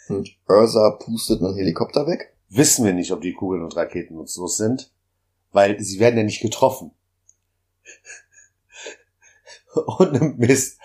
[0.09, 2.35] Und Ursa pustet einen Helikopter weg.
[2.49, 4.91] Wissen wir nicht, ob die Kugeln und Raketen nutzlos sind,
[5.51, 6.91] weil sie werden ja nicht getroffen.
[9.97, 10.77] Und Mist.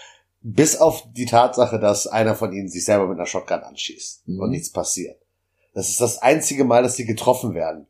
[0.42, 4.40] Bis auf die Tatsache, dass einer von ihnen sich selber mit einer Shotgun anschießt Mhm.
[4.40, 5.20] und nichts passiert.
[5.74, 7.86] Das ist das einzige Mal, dass sie getroffen werden.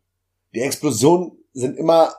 [0.54, 2.14] Die Explosionen sind immer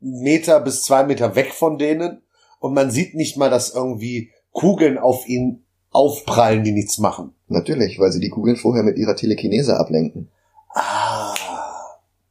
[0.00, 2.20] Meter bis zwei Meter weg von denen
[2.58, 7.34] und man sieht nicht mal, dass irgendwie Kugeln auf ihn aufprallen, die nichts machen.
[7.48, 10.28] Natürlich, weil sie die Kugeln vorher mit ihrer Telekinese ablenken.
[10.74, 11.34] Ah.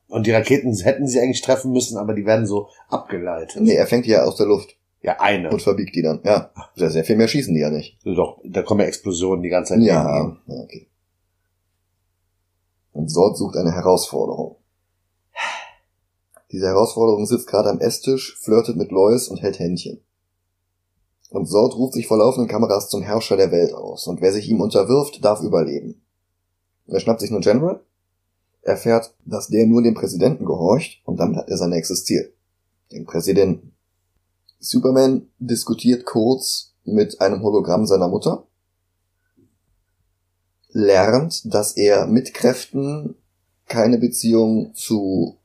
[0.07, 3.61] Und die Raketen hätten sie eigentlich treffen müssen, aber die werden so abgeleitet.
[3.61, 5.49] Nee, er fängt die ja aus der Luft Ja, eine.
[5.51, 6.21] und verbiegt die dann.
[6.23, 7.97] Ja, sehr, sehr viel mehr schießen die ja nicht.
[8.03, 9.83] Doch, da kommen ja Explosionen die ganze Zeit.
[9.83, 10.87] Ja, ja, okay.
[12.93, 14.55] Und Sord sucht eine Herausforderung.
[16.51, 20.01] Diese Herausforderung sitzt gerade am Esstisch, flirtet mit Lois und hält Händchen.
[21.29, 24.49] Und Sord ruft sich vor laufenden Kameras zum Herrscher der Welt aus, und wer sich
[24.49, 26.01] ihm unterwirft, darf überleben.
[26.87, 27.81] Er schnappt sich einen General,
[28.63, 32.33] erfährt, dass der nur dem Präsidenten gehorcht, und damit hat er sein nächstes Ziel.
[32.91, 33.73] Den Präsidenten.
[34.59, 38.47] Superman diskutiert kurz mit einem Hologramm seiner Mutter,
[40.71, 43.15] lernt, dass er mit Kräften
[43.67, 45.37] keine Beziehung zu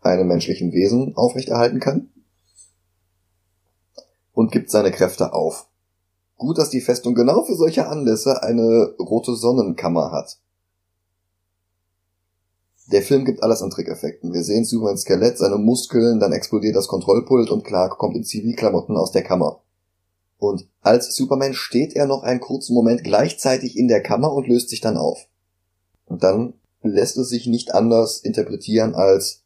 [0.00, 2.11] einem menschlichen Wesen aufrechterhalten kann
[4.32, 5.66] und gibt seine Kräfte auf.
[6.36, 10.38] Gut, dass die Festung genau für solche Anlässe eine rote Sonnenkammer hat.
[12.90, 14.32] Der Film gibt alles an Trickeffekten.
[14.32, 18.96] Wir sehen Supermans Skelett, seine Muskeln, dann explodiert das Kontrollpult und Clark kommt in Zivilklamotten
[18.96, 19.60] aus der Kammer.
[20.38, 24.70] Und als Superman steht er noch einen kurzen Moment gleichzeitig in der Kammer und löst
[24.70, 25.28] sich dann auf.
[26.06, 29.42] Und dann lässt es sich nicht anders interpretieren als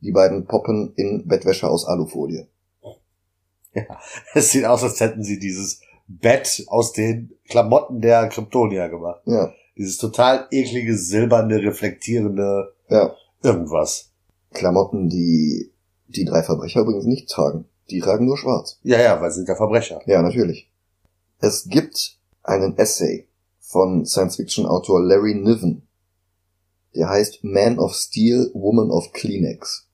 [0.00, 2.48] die beiden poppen in Bettwäsche aus Alufolie.
[4.34, 9.22] Es sieht aus, als hätten sie dieses Bett aus den Klamotten der Kryptonier gemacht.
[9.26, 13.14] Ja, Dieses total eklige, silberne, reflektierende ja.
[13.42, 14.10] irgendwas.
[14.52, 15.70] Klamotten, die
[16.08, 17.66] die drei Verbrecher übrigens nicht tragen.
[17.90, 18.78] Die tragen nur schwarz.
[18.82, 20.00] Ja, ja, weil sie sind ja Verbrecher.
[20.06, 20.70] Ja, natürlich.
[21.38, 23.28] Es gibt einen Essay
[23.60, 25.86] von Science-Fiction-Autor Larry Niven.
[26.94, 29.88] Der heißt Man of Steel, Woman of Kleenex.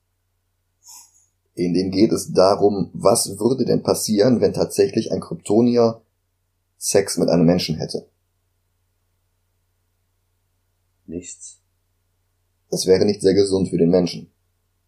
[1.57, 6.01] In dem geht es darum, was würde denn passieren, wenn tatsächlich ein Kryptonier
[6.77, 8.07] Sex mit einem Menschen hätte.
[11.07, 11.59] Nichts.
[12.69, 14.31] Das wäre nicht sehr gesund für den Menschen.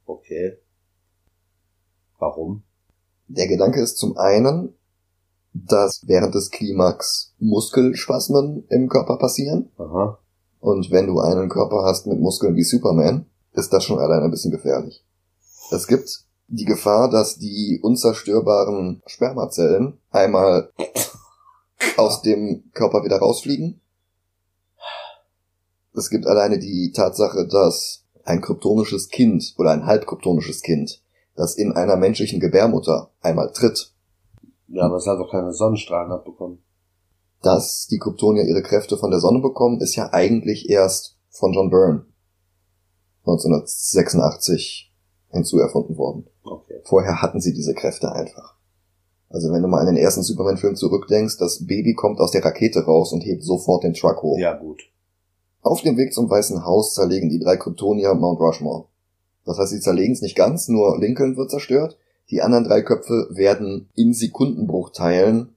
[0.05, 0.59] Okay.
[2.19, 2.61] Warum?
[3.27, 4.75] Der Gedanke ist zum einen,
[5.53, 9.71] dass während des Klimax Muskelspasmen im Körper passieren.
[9.79, 10.19] Aha.
[10.59, 14.29] Und wenn du einen Körper hast mit Muskeln wie Superman, ist das schon allein ein
[14.29, 15.03] bisschen gefährlich.
[15.71, 20.71] Es gibt die Gefahr, dass die unzerstörbaren Spermazellen einmal
[21.97, 23.81] aus dem Körper wieder rausfliegen.
[25.93, 31.01] Es gibt alleine die Tatsache, dass ein kryptonisches Kind oder ein halbkryptonisches Kind,
[31.35, 33.93] das in einer menschlichen Gebärmutter einmal tritt,
[34.67, 36.59] Ja, aber es hat doch keine Sonnenstrahlen abbekommen.
[37.41, 41.69] dass die Kryptonier ihre Kräfte von der Sonne bekommen, ist ja eigentlich erst von John
[41.69, 42.05] Byrne
[43.21, 44.88] 1986
[45.31, 46.27] hinzuerfunden worden.
[46.43, 46.81] Okay.
[46.83, 48.55] Vorher hatten sie diese Kräfte einfach.
[49.29, 52.85] Also wenn du mal an den ersten Superman-Film zurückdenkst, das Baby kommt aus der Rakete
[52.85, 54.37] raus und hebt sofort den Truck hoch.
[54.39, 54.81] Ja, gut.
[55.61, 58.85] Auf dem Weg zum Weißen Haus zerlegen die drei Kryptonier Mount Rushmore.
[59.45, 61.97] Das heißt, sie zerlegen es nicht ganz, nur Lincoln wird zerstört.
[62.31, 65.55] Die anderen drei Köpfe werden in Sekundenbruchteilen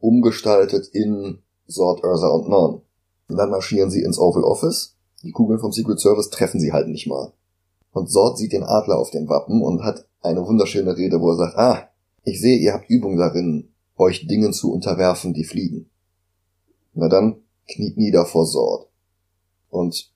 [0.00, 1.38] umgestaltet in
[1.68, 2.82] Sword, Ursa und Non.
[3.28, 4.94] Und dann marschieren sie ins Oval Office.
[5.22, 7.32] Die Kugeln vom Secret Service treffen sie halt nicht mal.
[7.96, 11.36] Und Sword sieht den Adler auf dem Wappen und hat eine wunderschöne Rede, wo er
[11.36, 11.88] sagt, ah,
[12.24, 15.88] ich sehe, ihr habt Übung darin, euch Dingen zu unterwerfen, die fliegen.
[16.92, 18.90] Na dann kniet nieder vor Sword.
[19.70, 20.12] Und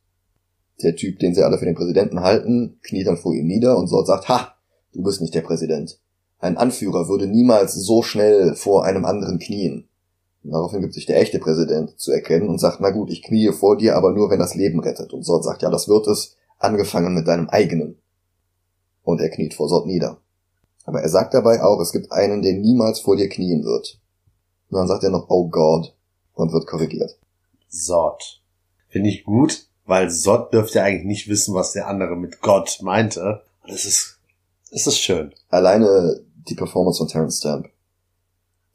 [0.83, 3.89] der Typ, den sie alle für den Präsidenten halten, kniet dann vor ihm nieder und
[3.89, 4.57] Sword sagt, ha,
[4.93, 5.99] du bist nicht der Präsident.
[6.39, 9.89] Ein Anführer würde niemals so schnell vor einem anderen knien.
[10.45, 13.53] Und daraufhin gibt sich der echte Präsident zu erkennen und sagt, na gut, ich kniee
[13.53, 15.15] vor dir, aber nur wenn das Leben rettet.
[15.15, 17.99] Und Sort sagt, ja, das wird es, angefangen mit deinem eigenen.
[19.03, 20.19] Und er kniet vor Sort nieder.
[20.85, 23.99] Aber er sagt dabei auch, es gibt einen, der niemals vor dir knien wird.
[24.69, 25.95] Und dann sagt er noch, oh God,
[26.35, 27.19] und wird korrigiert.
[27.69, 28.43] Sort.
[28.89, 32.79] Finde ich gut, weil Sort dürfte ja eigentlich nicht wissen, was der andere mit Gott
[32.83, 33.43] meinte.
[33.65, 34.19] Und es ist,
[34.71, 35.35] es ist schön.
[35.49, 37.69] Alleine die Performance von Terence Stamp.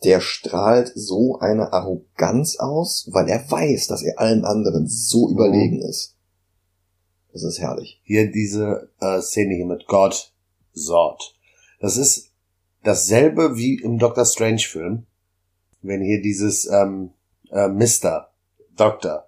[0.04, 5.82] Der strahlt so eine Arroganz aus, weil er weiß, dass er allen anderen so überlegen
[5.82, 6.15] ist.
[7.36, 8.00] Das ist herrlich.
[8.06, 10.32] Hier diese äh, Szene hier mit Gott,
[10.72, 11.36] Sort.
[11.82, 12.30] Das ist
[12.84, 15.06] dasselbe wie im Doctor Strange Film.
[15.82, 17.10] Wenn hier dieses ähm,
[17.52, 18.30] äh, Mr.
[18.78, 19.28] Doctor,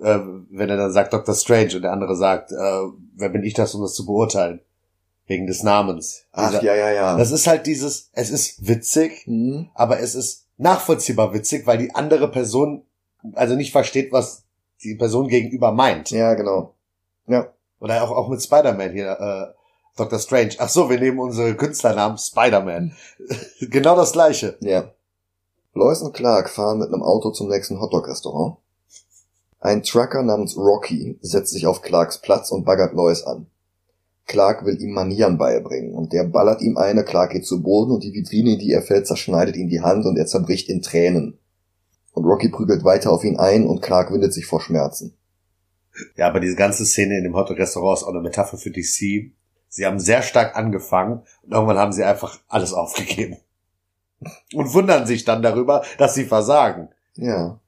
[0.00, 2.54] äh, wenn er dann sagt Doctor Strange und der andere sagt, äh,
[3.16, 4.60] wer bin ich das, um das zu beurteilen?
[5.26, 6.26] Wegen des Namens.
[6.30, 7.16] Ach, Dieser- ja, ja, ja.
[7.18, 9.68] Das ist halt dieses, es ist witzig, Mhm.
[9.74, 12.84] aber es ist nachvollziehbar witzig, weil die andere Person
[13.32, 14.44] also nicht versteht, was
[14.84, 16.10] die Person gegenüber meint.
[16.10, 16.73] Ja, genau.
[17.26, 17.48] Ja.
[17.80, 19.54] Oder auch, auch mit Spider-Man hier, äh,
[19.96, 20.18] Dr.
[20.18, 20.54] Strange.
[20.58, 22.96] Ach so, wir nehmen unsere Künstlernamen Spider-Man.
[23.60, 24.56] genau das gleiche.
[24.60, 24.90] Ja.
[25.74, 28.58] Lois und Clark fahren mit einem Auto zum nächsten Hotdog-Restaurant.
[29.60, 33.46] Ein Trucker namens Rocky setzt sich auf Clarks Platz und baggert Lois an.
[34.26, 38.04] Clark will ihm Manieren beibringen und der ballert ihm eine, Clark geht zu Boden und
[38.04, 41.38] die Vitrine, in die er fällt, zerschneidet ihm die Hand und er zerbricht in Tränen.
[42.12, 45.16] Und Rocky prügelt weiter auf ihn ein und Clark windet sich vor Schmerzen.
[46.16, 49.32] Ja, aber diese ganze Szene in dem Hotdog-Restaurant ist auch eine Metapher für DC.
[49.68, 53.38] Sie haben sehr stark angefangen und irgendwann haben sie einfach alles aufgegeben.
[54.54, 56.88] Und wundern sich dann darüber, dass sie versagen.
[57.16, 57.60] Ja.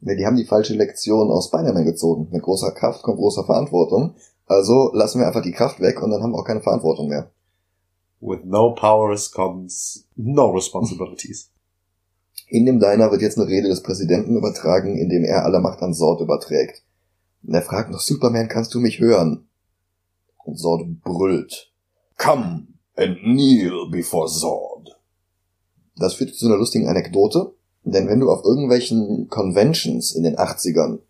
[0.00, 2.28] Ne, die haben die falsche Lektion aus Spider-Man gezogen.
[2.30, 4.14] Mit großer Kraft kommt großer Verantwortung.
[4.46, 7.30] Also lassen wir einfach die Kraft weg und dann haben wir auch keine Verantwortung mehr.
[8.20, 11.50] With no powers comes no responsibilities.
[12.48, 15.82] In dem Diner wird jetzt eine Rede des Präsidenten übertragen, in dem er alle Macht
[15.82, 16.83] an Sord überträgt.
[17.46, 19.48] Und er fragt noch, Superman, kannst du mich hören?
[20.44, 21.72] Und Sord brüllt.
[22.16, 24.98] Come and kneel before Zord.
[25.96, 27.54] Das führt zu einer lustigen Anekdote,
[27.84, 31.00] denn wenn du auf irgendwelchen Conventions in den 80ern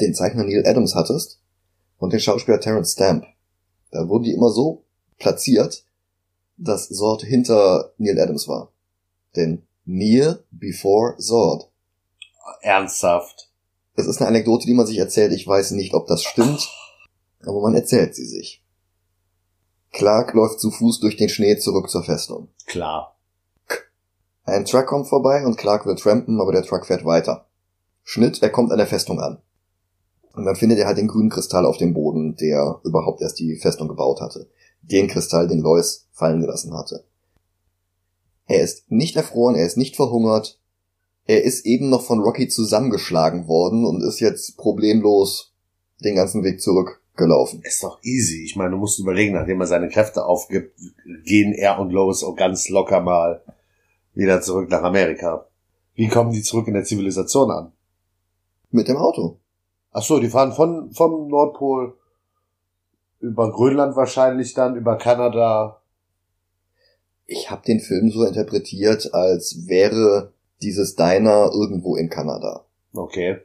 [0.00, 1.40] den Zeichner Neil Adams hattest
[1.98, 3.24] und den Schauspieler Terence Stamp,
[3.90, 4.84] da wurden die immer so
[5.18, 5.84] platziert,
[6.56, 8.72] dass Zord hinter Neil Adams war.
[9.36, 11.68] Denn Near before Zord.
[12.60, 13.51] Ernsthaft.
[13.94, 15.32] Es ist eine Anekdote, die man sich erzählt.
[15.32, 16.70] Ich weiß nicht, ob das stimmt,
[17.44, 18.62] aber man erzählt sie sich.
[19.92, 22.48] Clark läuft zu Fuß durch den Schnee zurück zur Festung.
[22.66, 23.16] Klar.
[24.44, 27.46] Ein Truck kommt vorbei und Clark will trampen, aber der Truck fährt weiter.
[28.02, 29.38] Schnitt, er kommt an der Festung an.
[30.32, 33.56] Und dann findet er halt den grünen Kristall auf dem Boden, der überhaupt erst die
[33.56, 34.48] Festung gebaut hatte.
[34.80, 37.04] Den Kristall, den Lois fallen gelassen hatte.
[38.46, 40.58] Er ist nicht erfroren, er ist nicht verhungert.
[41.26, 45.52] Er ist eben noch von Rocky zusammengeschlagen worden und ist jetzt problemlos
[46.02, 47.62] den ganzen Weg zurückgelaufen.
[47.62, 48.44] Ist doch easy.
[48.44, 50.78] Ich meine, du musst überlegen, nachdem er seine Kräfte aufgibt,
[51.24, 53.42] gehen er und Lois auch ganz locker mal
[54.14, 55.46] wieder zurück nach Amerika.
[55.94, 57.72] Wie kommen die zurück in der Zivilisation an?
[58.70, 59.38] Mit dem Auto.
[59.92, 61.94] Ach so, die fahren von, vom Nordpol
[63.20, 65.80] über Grönland wahrscheinlich dann, über Kanada.
[67.26, 70.32] Ich habe den Film so interpretiert, als wäre
[70.62, 72.64] dieses Diner irgendwo in Kanada.
[72.94, 73.38] Okay.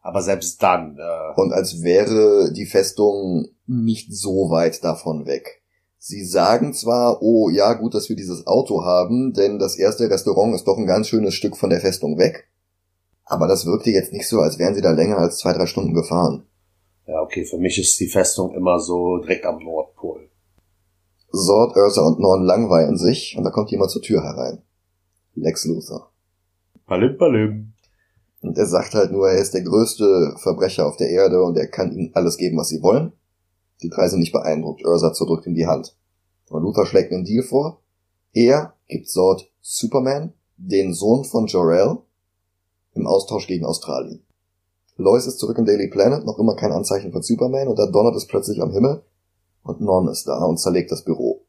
[0.00, 5.62] Aber selbst dann, äh, Und als wäre die Festung nicht so weit davon weg.
[5.98, 10.54] Sie sagen zwar, oh ja, gut, dass wir dieses Auto haben, denn das erste Restaurant
[10.54, 12.48] ist doch ein ganz schönes Stück von der Festung weg.
[13.24, 15.94] Aber das wirkte jetzt nicht so, als wären sie da länger als zwei, drei Stunden
[15.94, 16.44] gefahren.
[17.06, 20.28] ja, okay, für mich ist die Festung immer so direkt am Nordpol.
[21.32, 24.62] Zord, Ursa und Norn langweilen sich und da kommt jemand zur Tür herein.
[25.34, 26.11] Lex Luthor.
[26.86, 27.72] Palim, palim.
[28.42, 31.68] Und er sagt halt nur, er ist der größte Verbrecher auf der Erde und er
[31.68, 33.12] kann ihnen alles geben, was sie wollen.
[33.82, 34.84] Die drei sind nicht beeindruckt.
[34.84, 35.96] Ursa zerdrückt ihm die Hand.
[36.48, 37.80] Und Luther schlägt einen Deal vor.
[38.32, 41.98] Er gibt Sord Superman, den Sohn von Jor-El,
[42.94, 44.22] im Austausch gegen Australien.
[44.96, 48.14] Lois ist zurück im Daily Planet, noch immer kein Anzeichen von Superman und da donnert
[48.16, 49.02] es plötzlich am Himmel
[49.62, 51.44] und Non ist da und zerlegt das Büro.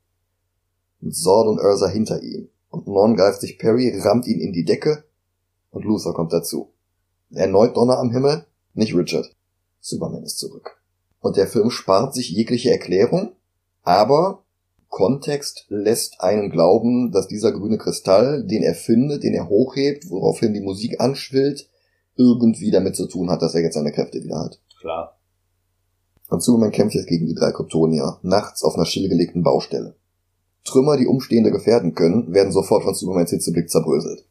[1.02, 2.50] Und Zord und Ursa hinter ihm.
[2.70, 5.04] Und Non greift sich Perry, rammt ihn in die Decke
[5.74, 6.72] und Luther kommt dazu.
[7.32, 9.36] Erneut Donner am Himmel, nicht Richard.
[9.82, 10.82] Superman ist zurück.
[11.20, 13.34] Und der Film spart sich jegliche Erklärung,
[13.82, 14.44] aber
[14.90, 20.54] Kontext lässt einen glauben, dass dieser grüne Kristall, den er findet, den er hochhebt, woraufhin
[20.54, 21.68] die Musik anschwillt,
[22.16, 24.62] irgendwie damit zu tun hat, dass er jetzt seine Kräfte wieder hat.
[24.80, 25.20] Klar.
[26.30, 29.96] Und Superman kämpft jetzt gegen die drei Kryptonier, nachts auf einer stillgelegten Baustelle.
[30.64, 34.26] Trümmer, die Umstehende gefährden können, werden sofort von Supermans Hitzeblick zerbröselt.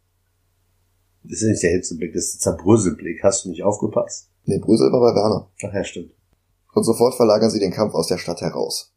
[1.24, 3.22] Das ist nicht der Hitzeblick, das ist der Zerbröselblick.
[3.22, 4.28] Hast du nicht aufgepasst?
[4.44, 5.48] Nee, Brösel war bei Werner.
[5.64, 6.12] Ach ja, stimmt.
[6.74, 8.92] Und sofort verlagern sie den Kampf aus der Stadt heraus.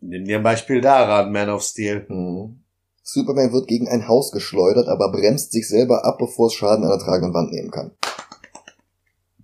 [0.00, 2.06] Nimm dir ein Beispiel daran, Man of Steel.
[2.08, 2.62] Mhm.
[3.02, 6.90] Superman wird gegen ein Haus geschleudert, aber bremst sich selber ab, bevor es Schaden an
[6.90, 7.92] der tragenden Wand nehmen kann.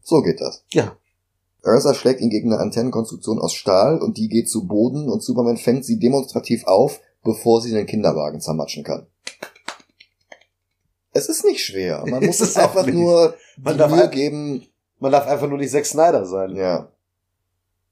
[0.03, 0.65] So geht das.
[0.71, 0.97] Ja.
[1.65, 5.57] Ursa schlägt ihn gegen eine Antennenkonstruktion aus Stahl und die geht zu Boden und Superman
[5.57, 9.07] fängt sie demonstrativ auf, bevor sie den Kinderwagen zermatschen kann.
[11.15, 12.05] Es ist nicht schwer.
[12.07, 12.95] Man muss es einfach nicht.
[12.95, 14.67] nur Man darf Mühe geben.
[14.99, 16.55] Man darf einfach nur nicht Zack Snyder sein.
[16.55, 16.89] Ja.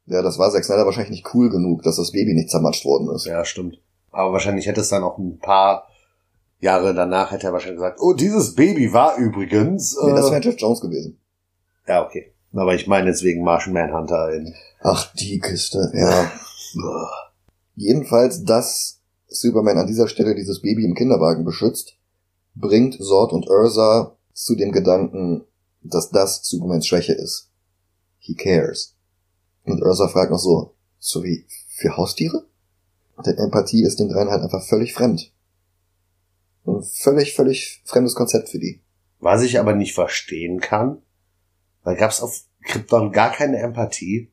[0.06, 3.08] Ja, das war Zack Snyder wahrscheinlich nicht cool genug, dass das Baby nicht zermatscht worden
[3.14, 3.24] ist.
[3.26, 3.78] Ja, stimmt.
[4.10, 5.88] Aber wahrscheinlich hätte es dann auch ein paar
[6.60, 9.96] Jahre danach hätte er wahrscheinlich gesagt, oh, dieses Baby war übrigens.
[9.96, 11.18] Äh, Nee, das wäre Jeff Jones gewesen.
[11.88, 12.32] ja, okay.
[12.54, 14.54] Aber ich meine jetzt wegen Martian Manhunter in.
[14.82, 16.30] Ach, die Kiste, ja.
[17.76, 21.96] Jedenfalls, dass Superman an dieser Stelle dieses Baby im Kinderwagen beschützt,
[22.54, 25.44] bringt Zord und Ursa zu dem Gedanken,
[25.82, 27.50] dass das Supermans Schwäche ist.
[28.18, 28.94] He cares.
[29.64, 32.46] Und Ursa fragt noch so, so wie für Haustiere?
[33.24, 35.32] Denn Empathie ist den dreien halt einfach völlig fremd.
[36.66, 38.80] Ein völlig, völlig fremdes Konzept für die.
[39.18, 41.02] Was ich aber nicht verstehen kann,
[41.84, 44.30] weil gab es auf Krypton gar keine Empathie.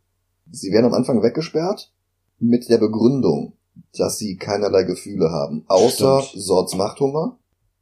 [0.52, 1.92] Sie werden am Anfang weggesperrt
[2.40, 3.54] mit der Begründung,
[3.98, 6.44] dass sie keinerlei Gefühle haben, außer Stimmt.
[6.44, 7.38] Sords Machthunger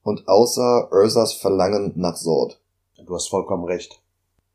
[0.08, 2.62] und außer Ursas Verlangen nach Sord.
[3.05, 3.99] Du hast vollkommen recht.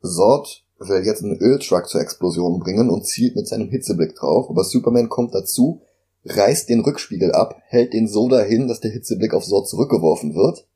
[0.01, 4.63] Sord will jetzt einen Öltruck zur Explosion bringen und zielt mit seinem Hitzeblick drauf, aber
[4.63, 5.83] Superman kommt dazu,
[6.25, 10.67] reißt den Rückspiegel ab, hält den so dahin, dass der Hitzeblick auf Sord zurückgeworfen wird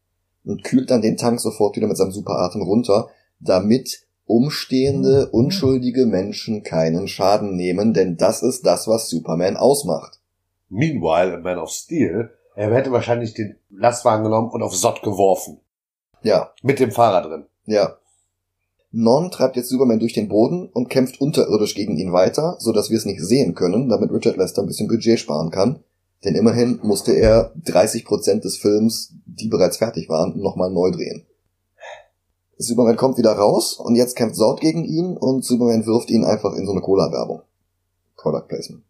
[0.45, 3.09] und kühlt dann den Tank sofort wieder mit seinem Superatem runter,
[3.39, 10.19] damit umstehende, unschuldige Menschen keinen Schaden nehmen, denn das ist das, was Superman ausmacht.
[10.69, 15.59] Meanwhile, in Man of Steel, er hätte wahrscheinlich den Lastwagen genommen und auf Sott geworfen.
[16.23, 17.45] Ja, Mit dem Fahrer drin.
[17.65, 17.97] ja.
[18.91, 22.89] Non treibt jetzt Superman durch den Boden und kämpft unterirdisch gegen ihn weiter, so dass
[22.89, 25.83] wir es nicht sehen können, damit Richard Lester ein bisschen Budget sparen kann.
[26.23, 31.25] Denn immerhin musste er 30% des Films, die bereits fertig waren, nochmal neu drehen.
[32.57, 36.53] Superman kommt wieder raus und jetzt kämpft Sord gegen ihn und Superman wirft ihn einfach
[36.53, 37.41] in so eine Cola-Werbung.
[38.15, 38.83] Product Placement.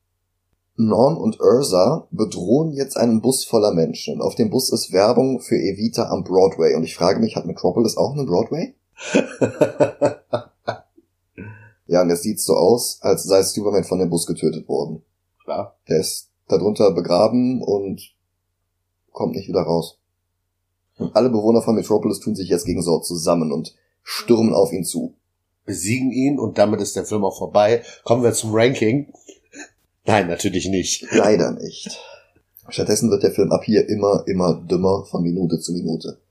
[0.78, 4.22] Non und Ursa bedrohen jetzt einen Bus voller Menschen.
[4.22, 6.76] Auf dem Bus ist Werbung für Evita am Broadway.
[6.76, 8.76] Und ich frage mich, hat Metropolis auch einen Broadway?
[11.88, 15.04] Ja, und es sieht so aus, als sei Superman von dem Bus getötet worden.
[15.44, 15.78] Klar.
[15.88, 18.14] Der ist darunter begraben und
[19.14, 19.98] kommt nicht wieder raus.
[20.98, 23.74] Und alle Bewohner von Metropolis tun sich jetzt gegen Sord zusammen und
[24.04, 25.14] stürmen auf ihn zu.
[25.66, 27.84] Besiegen ihn und damit ist der Film auch vorbei.
[28.04, 29.14] Kommen wir zum Ranking.
[30.08, 31.06] Nein, natürlich nicht.
[31.12, 32.00] Leider nicht.
[32.70, 36.22] Stattdessen wird der Film ab hier immer, immer dümmer von Minute zu Minute.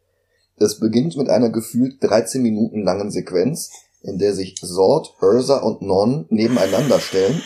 [0.57, 3.71] Es beginnt mit einer gefühlt 13 Minuten langen Sequenz,
[4.03, 7.43] in der sich Sord, Ursa und Non nebeneinander stellen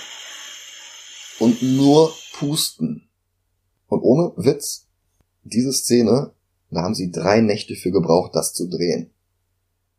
[1.41, 3.09] und nur pusten.
[3.89, 4.87] Und ohne Witz,
[5.43, 6.31] diese Szene,
[6.71, 9.11] da haben sie drei Nächte für gebraucht, das zu drehen.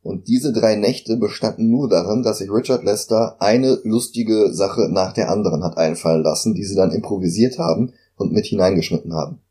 [0.04, 5.14] Und diese drei Nächte bestanden nur darin, dass sich Richard Lester eine lustige Sache nach
[5.14, 9.42] der anderen hat einfallen lassen, die sie dann improvisiert haben und mit hineingeschnitten haben.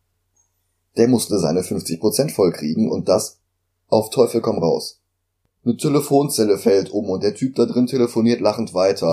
[0.96, 3.38] Der musste seine 50% vollkriegen und das
[3.88, 5.00] auf Teufel komm raus.
[5.62, 9.10] Eine Telefonzelle fällt um und der Typ da drin telefoniert lachend weiter.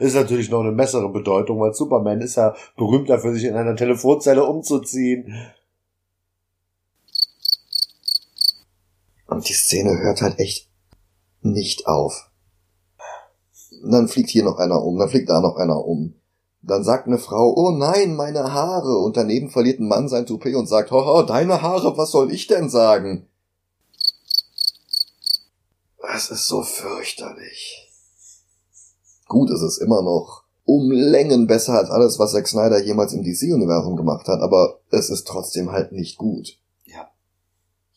[0.00, 3.76] Ist natürlich noch eine bessere Bedeutung, weil Superman ist ja berühmt dafür, sich in einer
[3.76, 5.34] Telefonzelle umzuziehen.
[9.34, 10.70] Und die Szene hört halt echt
[11.42, 12.30] nicht auf.
[13.82, 16.14] Dann fliegt hier noch einer um, dann fliegt da noch einer um.
[16.62, 18.98] Dann sagt eine Frau, oh nein, meine Haare.
[18.98, 22.46] Und daneben verliert ein Mann sein Toupet und sagt, haha, deine Haare, was soll ich
[22.46, 23.28] denn sagen?
[26.14, 27.90] Es ist so fürchterlich.
[29.26, 33.22] Gut ist es immer noch um Längen besser als alles, was Zack Snyder jemals im
[33.22, 36.58] DC-Universum gemacht hat, aber es ist trotzdem halt nicht gut.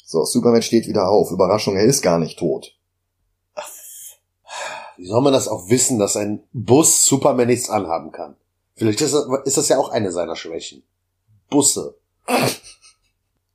[0.09, 1.31] So, Superman steht wieder auf.
[1.31, 2.73] Überraschung, er ist gar nicht tot.
[4.95, 8.37] Wie soll man das auch wissen, dass ein Bus Superman nichts anhaben kann?
[8.75, 10.83] Vielleicht ist das, ist das ja auch eine seiner Schwächen.
[11.49, 11.97] Busse.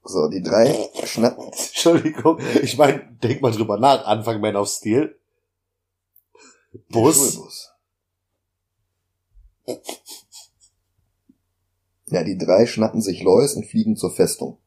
[0.04, 1.46] So, die drei schnappen.
[1.46, 5.18] Entschuldigung, ich meine, denk mal drüber nach, Anfang Man of Steel.
[6.90, 7.70] Bus.
[12.08, 14.58] Ja, die drei schnappen sich Lois und fliegen zur Festung.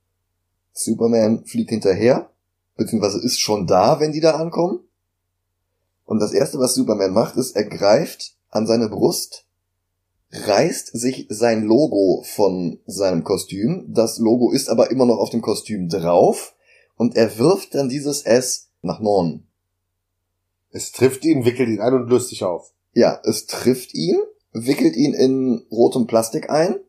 [0.76, 2.30] Superman fliegt hinterher,
[2.76, 4.82] beziehungsweise ist schon da, wenn die da ankommen.
[6.03, 9.45] Und das erste, was Superman macht, ist, er greift an seine Brust,
[10.32, 13.86] reißt sich sein Logo von seinem Kostüm.
[13.88, 16.53] Das Logo ist aber immer noch auf dem Kostüm drauf
[16.97, 19.47] und er wirft dann dieses S nach Norden.
[20.71, 22.73] Es trifft ihn, wickelt ihn ein und löst sich auf.
[22.93, 24.19] Ja, es trifft ihn,
[24.51, 26.80] wickelt ihn in rotem Plastik ein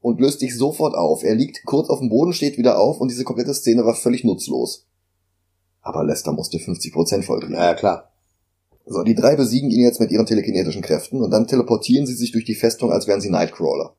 [0.00, 1.22] und löst sich sofort auf.
[1.22, 4.24] Er liegt kurz auf dem Boden, steht wieder auf und diese komplette Szene war völlig
[4.24, 4.86] nutzlos.
[5.82, 7.56] Aber Lester musste 50% vollkriegen.
[7.56, 8.10] Ja, klar.
[8.86, 12.32] So, die drei besiegen ihn jetzt mit ihren telekinetischen Kräften und dann teleportieren sie sich
[12.32, 13.94] durch die Festung, als wären sie Nightcrawler.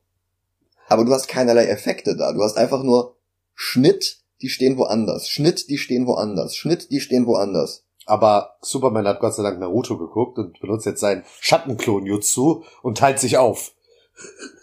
[0.88, 2.32] Aber du hast keinerlei Effekte da.
[2.32, 3.16] Du hast einfach nur
[3.54, 5.28] Schnitt, die stehen woanders.
[5.28, 6.56] Schnitt, die stehen woanders.
[6.56, 7.84] Schnitt, die stehen woanders.
[8.04, 12.98] Aber Superman hat Gott sei Dank Naruto geguckt und benutzt jetzt seinen Schattenklon Jutsu und
[12.98, 13.72] teilt sich auf.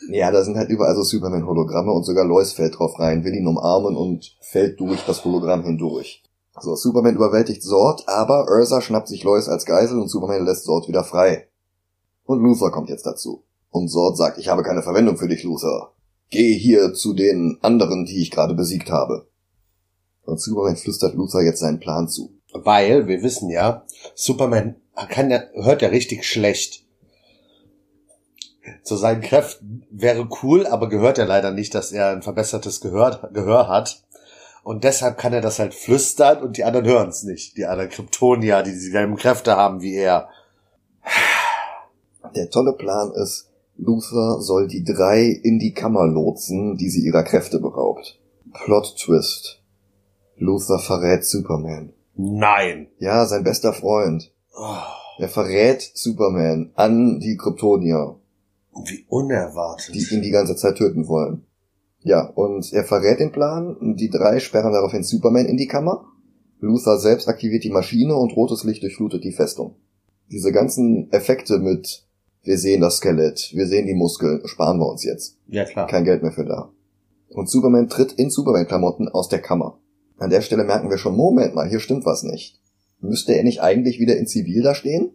[0.09, 3.47] Ja, da sind halt überall so Superman-Hologramme und sogar Lois fällt drauf rein, will ihn
[3.47, 6.23] umarmen und fällt durch das Hologramm hindurch.
[6.59, 10.87] So, Superman überwältigt Zord, aber Ursa schnappt sich Lois als Geisel und Superman lässt Zord
[10.87, 11.47] wieder frei.
[12.25, 13.43] Und Luthor kommt jetzt dazu.
[13.69, 15.93] Und Zord sagt, ich habe keine Verwendung für dich, Luthor.
[16.31, 19.27] Geh hier zu den anderen, die ich gerade besiegt habe.
[20.23, 22.31] Und Superman flüstert Luthor jetzt seinen Plan zu.
[22.53, 23.85] Weil, wir wissen ja,
[24.15, 24.75] Superman
[25.09, 26.83] kann ja, hört ja richtig schlecht.
[28.83, 33.29] Zu seinen Kräften wäre cool, aber gehört ja leider nicht, dass er ein verbessertes Gehör,
[33.33, 34.03] Gehör hat.
[34.63, 37.57] Und deshalb kann er das halt flüstern und die anderen hören es nicht.
[37.57, 40.29] Die anderen Kryptonier, die dieselben Kräfte haben wie er.
[42.35, 47.23] Der tolle Plan ist, Luthor soll die drei in die Kammer lotsen, die sie ihrer
[47.23, 48.19] Kräfte beraubt.
[48.53, 49.61] Plot Twist.
[50.35, 51.93] Luthor verrät Superman.
[52.15, 52.87] Nein.
[52.99, 54.31] Ja, sein bester Freund.
[54.55, 54.75] Oh,
[55.17, 58.18] Er verrät Superman an die Kryptonier,
[58.87, 59.95] wie unerwartet.
[59.95, 61.45] die ihn die ganze Zeit töten wollen.
[62.01, 66.05] Ja, und er verrät den Plan, und die drei sperren daraufhin Superman in die Kammer.
[66.59, 69.75] Luthor selbst aktiviert die Maschine und rotes Licht durchflutet die Festung.
[70.31, 72.05] Diese ganzen Effekte mit
[72.43, 75.37] wir sehen das Skelett, wir sehen die Muskeln, sparen wir uns jetzt.
[75.47, 75.87] ja, klar.
[75.87, 76.71] Kein Geld mehr für da.
[77.29, 79.79] Und Superman tritt in Superman-Klamotten aus der Kammer.
[80.17, 82.59] An der Stelle merken wir schon, Moment mal, hier stimmt was nicht.
[83.01, 85.11] Müsste er nicht eigentlich wieder in Zivil da stehen?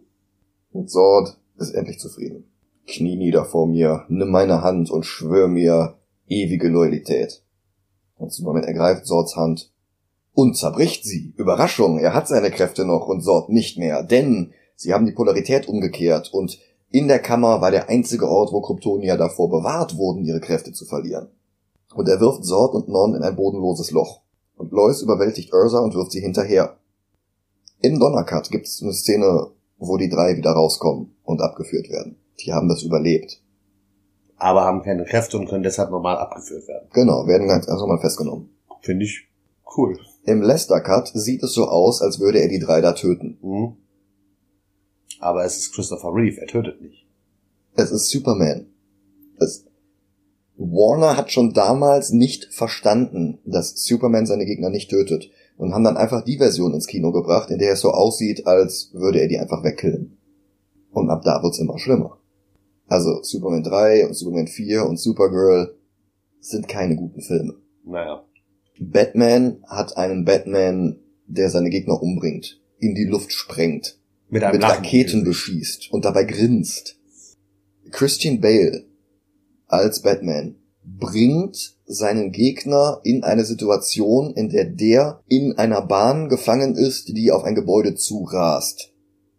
[0.71, 2.45] Und Zord ist endlich zufrieden.
[2.87, 5.95] Knie nieder vor mir, nimm meine Hand und schwör mir
[6.27, 7.43] ewige Loyalität.
[8.17, 9.71] Und Superman ergreift Sords Hand
[10.33, 11.33] und zerbricht sie.
[11.37, 15.67] Überraschung, er hat seine Kräfte noch und Sord nicht mehr, denn sie haben die Polarität
[15.67, 16.59] umgekehrt und
[16.91, 20.85] in der Kammer war der einzige Ort, wo Kryptonier davor bewahrt wurden, ihre Kräfte zu
[20.85, 21.27] verlieren.
[21.93, 24.21] Und er wirft Sord und Non in ein bodenloses Loch.
[24.55, 26.77] Und Lois überwältigt Ursa und wirft sie hinterher.
[27.81, 32.17] In Donnercut gibt es eine Szene, wo die drei wieder rauskommen und abgeführt werden.
[32.39, 33.41] Die haben das überlebt.
[34.37, 36.89] Aber haben keine Kräfte und können deshalb normal abgeführt werden.
[36.93, 38.49] Genau, werden ganz einfach mal festgenommen.
[38.81, 39.27] Finde ich
[39.77, 39.97] cool.
[40.25, 43.37] Im Lester Cut sieht es so aus, als würde er die drei da töten.
[43.41, 43.77] Mhm.
[45.19, 47.05] Aber es ist Christopher Reeve, er tötet nicht.
[47.75, 48.67] Es ist Superman.
[49.39, 49.65] Es
[50.57, 55.97] Warner hat schon damals nicht verstanden, dass Superman seine Gegner nicht tötet und haben dann
[55.97, 59.37] einfach die Version ins Kino gebracht, in der es so aussieht, als würde er die
[59.37, 60.17] einfach wegkillen.
[60.91, 62.17] Und ab da wird's immer schlimmer.
[62.87, 65.75] Also Superman 3 und Superman 4 und Supergirl
[66.39, 67.55] sind keine guten Filme.
[67.83, 68.23] Naja.
[68.79, 73.97] Batman hat einen Batman, der seine Gegner umbringt, in die Luft sprengt,
[74.29, 74.67] Mit einem mit.
[74.67, 76.97] Raketen beschießt und dabei grinst.
[77.91, 78.85] Christian Bale
[79.67, 86.75] als Batman bringt seinen Gegner in eine Situation, in der der in einer Bahn gefangen
[86.75, 88.91] ist, die auf ein Gebäude zurast.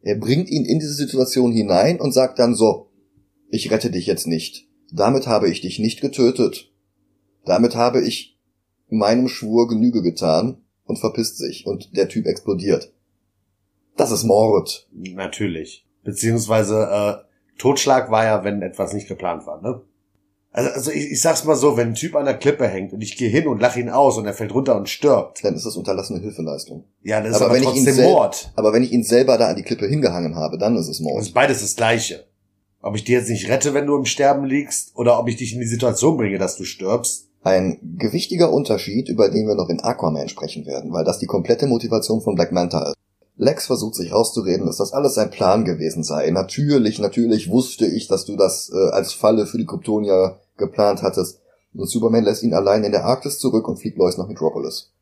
[0.02, 2.85] Er bringt ihn in diese Situation hinein und sagt dann so,
[3.56, 4.68] ich rette dich jetzt nicht.
[4.92, 6.70] Damit habe ich dich nicht getötet.
[7.44, 8.38] Damit habe ich
[8.88, 12.92] meinem Schwur Genüge getan und verpisst sich und der Typ explodiert.
[13.96, 14.88] Das ist Mord.
[14.92, 15.86] Natürlich.
[16.04, 19.80] Beziehungsweise äh, Totschlag war ja, wenn etwas nicht geplant war, ne?
[20.52, 23.02] Also, also ich, ich sag's mal so, wenn ein Typ an der Klippe hängt und
[23.02, 25.66] ich gehe hin und lache ihn aus und er fällt runter und stirbt, Dann ist
[25.66, 26.84] das unterlassene Hilfeleistung.
[27.02, 28.52] ja, das ist Aber aber, wenn ich ihn trotzdem Mord.
[28.56, 31.20] Aber wenn ich ihn selber da an die Klippe hingehangen habe, dann ist es Mord.
[31.20, 32.24] ist beides das Gleiche.
[32.86, 35.52] Ob ich dir jetzt nicht rette, wenn du im Sterben liegst, oder ob ich dich
[35.52, 37.26] in die Situation bringe, dass du stirbst.
[37.42, 41.66] Ein gewichtiger Unterschied, über den wir noch in Aquaman sprechen werden, weil das die komplette
[41.66, 42.94] Motivation von Black Manta ist.
[43.36, 46.30] Lex versucht sich rauszureden, dass das alles sein Plan gewesen sei.
[46.30, 51.40] Natürlich, natürlich wusste ich, dass du das äh, als Falle für die Kryptonier geplant hattest.
[51.74, 54.92] Und Superman lässt ihn allein in der Arktis zurück und fliegt Lois nach Metropolis.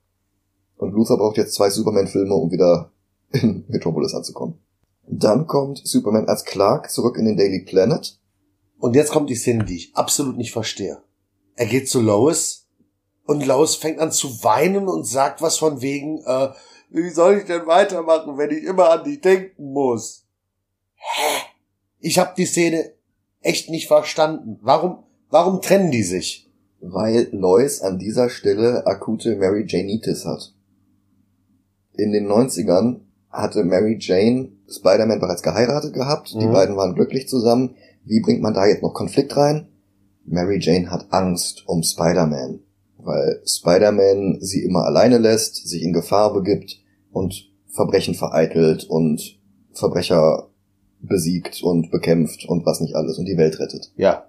[0.78, 2.92] Und Luther braucht jetzt zwei Superman-Filme, um wieder
[3.30, 4.63] in Metropolis anzukommen.
[5.06, 8.18] Dann kommt Superman als Clark zurück in den Daily Planet.
[8.78, 11.02] Und jetzt kommt die Szene, die ich absolut nicht verstehe.
[11.56, 12.66] Er geht zu Lois
[13.24, 16.48] und Lois fängt an zu weinen und sagt was von wegen, äh,
[16.90, 20.26] wie soll ich denn weitermachen, wenn ich immer an dich denken muss?
[20.94, 21.42] Hä?
[22.00, 22.92] Ich habe die Szene
[23.40, 24.58] echt nicht verstanden.
[24.62, 26.50] Warum, warum trennen die sich?
[26.80, 30.54] Weil Lois an dieser Stelle akute Mary Janeitis hat.
[31.94, 33.00] In den 90ern
[33.34, 36.32] hatte Mary Jane Spider-Man bereits geheiratet gehabt.
[36.32, 36.52] Die Mhm.
[36.52, 37.74] beiden waren glücklich zusammen.
[38.04, 39.68] Wie bringt man da jetzt noch Konflikt rein?
[40.24, 42.60] Mary Jane hat Angst um Spider-Man,
[42.98, 46.80] weil Spider-Man sie immer alleine lässt, sich in Gefahr begibt
[47.12, 49.38] und Verbrechen vereitelt und
[49.72, 50.48] Verbrecher
[51.00, 53.92] besiegt und bekämpft und was nicht alles und die Welt rettet.
[53.96, 54.26] Ja.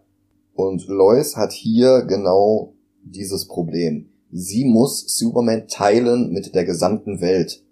[0.53, 4.09] Und Lois hat hier genau dieses Problem.
[4.31, 7.63] Sie muss Superman teilen mit der gesamten Welt.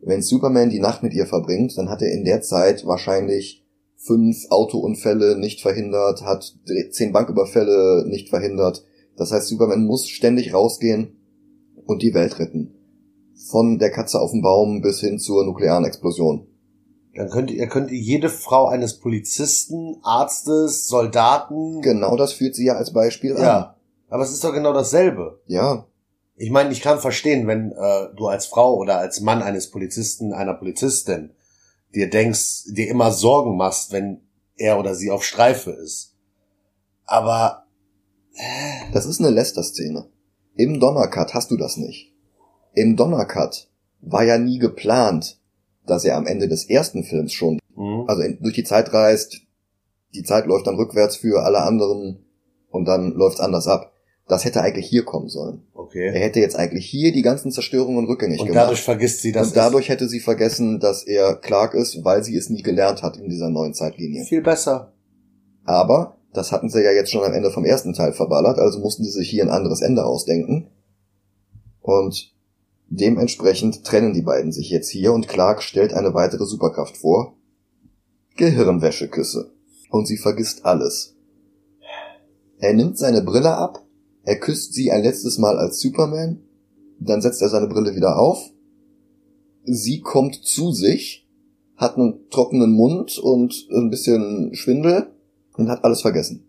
[0.00, 3.64] Wenn Superman die Nacht mit ihr verbringt, dann hat er in der Zeit wahrscheinlich
[3.96, 6.54] fünf Autounfälle nicht verhindert, hat
[6.90, 8.84] zehn Banküberfälle nicht verhindert.
[9.16, 11.16] Das heißt, Superman muss ständig rausgehen
[11.84, 12.74] und die Welt retten.
[13.50, 16.46] Von der Katze auf dem Baum bis hin zur nuklearen Explosion.
[17.14, 21.80] Dann könnt ihr, könnt ihr jede Frau eines Polizisten, Arztes, Soldaten.
[21.82, 23.42] Genau das führt sie ja als Beispiel an.
[23.42, 23.76] Ja.
[24.08, 25.40] Aber es ist doch genau dasselbe.
[25.46, 25.86] Ja,
[26.40, 30.32] Ich meine, ich kann verstehen, wenn äh, du als Frau oder als Mann eines Polizisten,
[30.32, 31.30] einer Polizistin
[31.94, 34.20] dir denkst, dir immer Sorgen machst, wenn
[34.56, 36.14] er oder sie auf Streife ist.
[37.04, 37.64] Aber
[38.92, 40.06] Das ist eine Lester-Szene.
[40.54, 42.14] Im Donnercut hast du das nicht.
[42.74, 43.68] Im Donnercut
[44.00, 45.40] war ja nie geplant,
[45.86, 48.04] dass er am Ende des ersten Films schon, Mhm.
[48.08, 49.40] also in, durch die Zeit reist,
[50.14, 52.24] die Zeit läuft dann rückwärts für alle anderen
[52.70, 53.92] und dann läuft's anders ab.
[54.28, 55.62] Das hätte eigentlich hier kommen sollen.
[55.74, 56.10] Er okay.
[56.12, 58.64] hätte jetzt eigentlich hier die ganzen Zerstörungen rückgängig Und gemacht.
[58.64, 59.48] dadurch vergisst sie das.
[59.48, 63.16] und dadurch hätte sie vergessen, dass er Clark ist, weil sie es nie gelernt hat
[63.16, 64.24] in dieser neuen Zeitlinie.
[64.26, 64.92] viel besser.
[65.64, 69.02] Aber das hatten sie ja jetzt schon am Ende vom ersten Teil verballert, also mussten
[69.02, 70.68] sie sich hier ein anderes Ende ausdenken.
[71.80, 72.34] Und
[72.90, 77.34] dementsprechend trennen die beiden sich jetzt hier und Clark stellt eine weitere Superkraft vor.
[78.36, 79.52] Gehirnwäscheküsse.
[79.90, 81.16] Und sie vergisst alles.
[82.58, 83.84] Er nimmt seine Brille ab,
[84.28, 86.42] er küsst sie ein letztes Mal als Superman,
[87.00, 88.50] dann setzt er seine Brille wieder auf,
[89.64, 91.26] sie kommt zu sich,
[91.76, 95.14] hat einen trockenen Mund und ein bisschen Schwindel
[95.56, 96.46] und hat alles vergessen.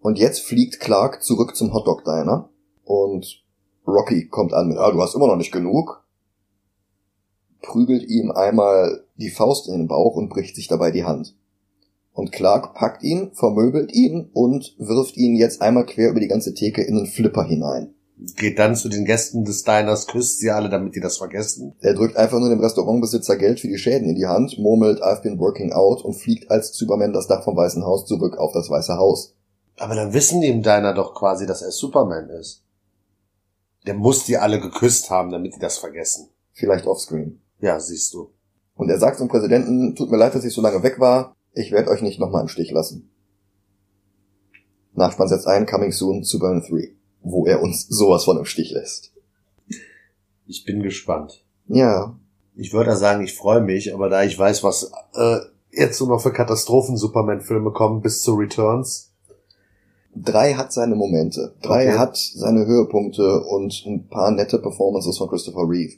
[0.00, 2.50] Und jetzt fliegt Clark zurück zum Hotdog Diner
[2.82, 3.44] und
[3.86, 6.04] Rocky kommt an mit, ah, du hast immer noch nicht genug,
[7.62, 11.36] prügelt ihm einmal die Faust in den Bauch und bricht sich dabei die Hand.
[12.16, 16.54] Und Clark packt ihn, vermöbelt ihn und wirft ihn jetzt einmal quer über die ganze
[16.54, 17.94] Theke in einen Flipper hinein.
[18.36, 21.74] Geht dann zu den Gästen des Diners, küsst sie alle, damit die das vergessen.
[21.80, 25.20] Er drückt einfach nur dem Restaurantbesitzer Geld für die Schäden in die Hand, murmelt I've
[25.20, 28.70] been working out und fliegt als Superman das Dach vom Weißen Haus zurück auf das
[28.70, 29.34] Weiße Haus.
[29.76, 32.62] Aber dann wissen die im Diner doch quasi, dass er Superman ist.
[33.86, 36.30] Der muss die alle geküsst haben, damit die das vergessen.
[36.54, 37.42] Vielleicht offscreen.
[37.60, 38.30] Ja, siehst du.
[38.74, 41.72] Und er sagt zum Präsidenten, tut mir leid, dass ich so lange weg war, ich
[41.72, 43.10] werde euch nicht nochmal im Stich lassen.
[44.94, 46.90] Nachspann setzt ein, Coming Soon, Superman 3,
[47.22, 49.12] wo er uns sowas von im Stich lässt.
[50.46, 51.44] Ich bin gespannt.
[51.66, 52.16] Ja,
[52.54, 55.38] Ich würde sagen, ich freue mich, aber da ich weiß, was äh,
[55.70, 59.12] jetzt so noch für Katastrophen-Superman-Filme kommen bis zu Returns.
[60.14, 61.98] drei hat seine Momente, drei Okay.
[61.98, 65.96] hat seine Höhepunkte und ein paar nette Performances von Christopher Reeve.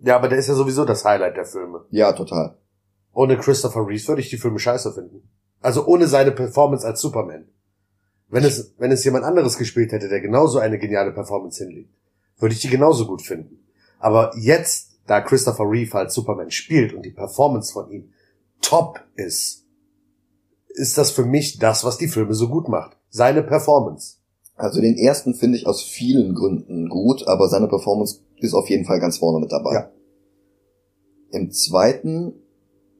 [0.00, 1.84] Ja, aber der ist ja sowieso das Highlight der Filme.
[1.90, 2.56] Ja, total.
[3.20, 5.28] Ohne Christopher Reeves würde ich die Filme scheiße finden.
[5.60, 7.44] Also ohne seine Performance als Superman.
[8.30, 11.90] Wenn es, wenn es jemand anderes gespielt hätte, der genauso eine geniale Performance hinlegt,
[12.38, 13.58] würde ich die genauso gut finden.
[13.98, 18.10] Aber jetzt, da Christopher Reeve als Superman spielt und die Performance von ihm
[18.62, 19.66] top ist,
[20.68, 22.96] ist das für mich das, was die Filme so gut macht.
[23.10, 24.16] Seine Performance.
[24.56, 28.86] Also den ersten finde ich aus vielen Gründen gut, aber seine Performance ist auf jeden
[28.86, 29.74] Fall ganz vorne mit dabei.
[29.74, 29.90] Ja.
[31.32, 32.46] Im zweiten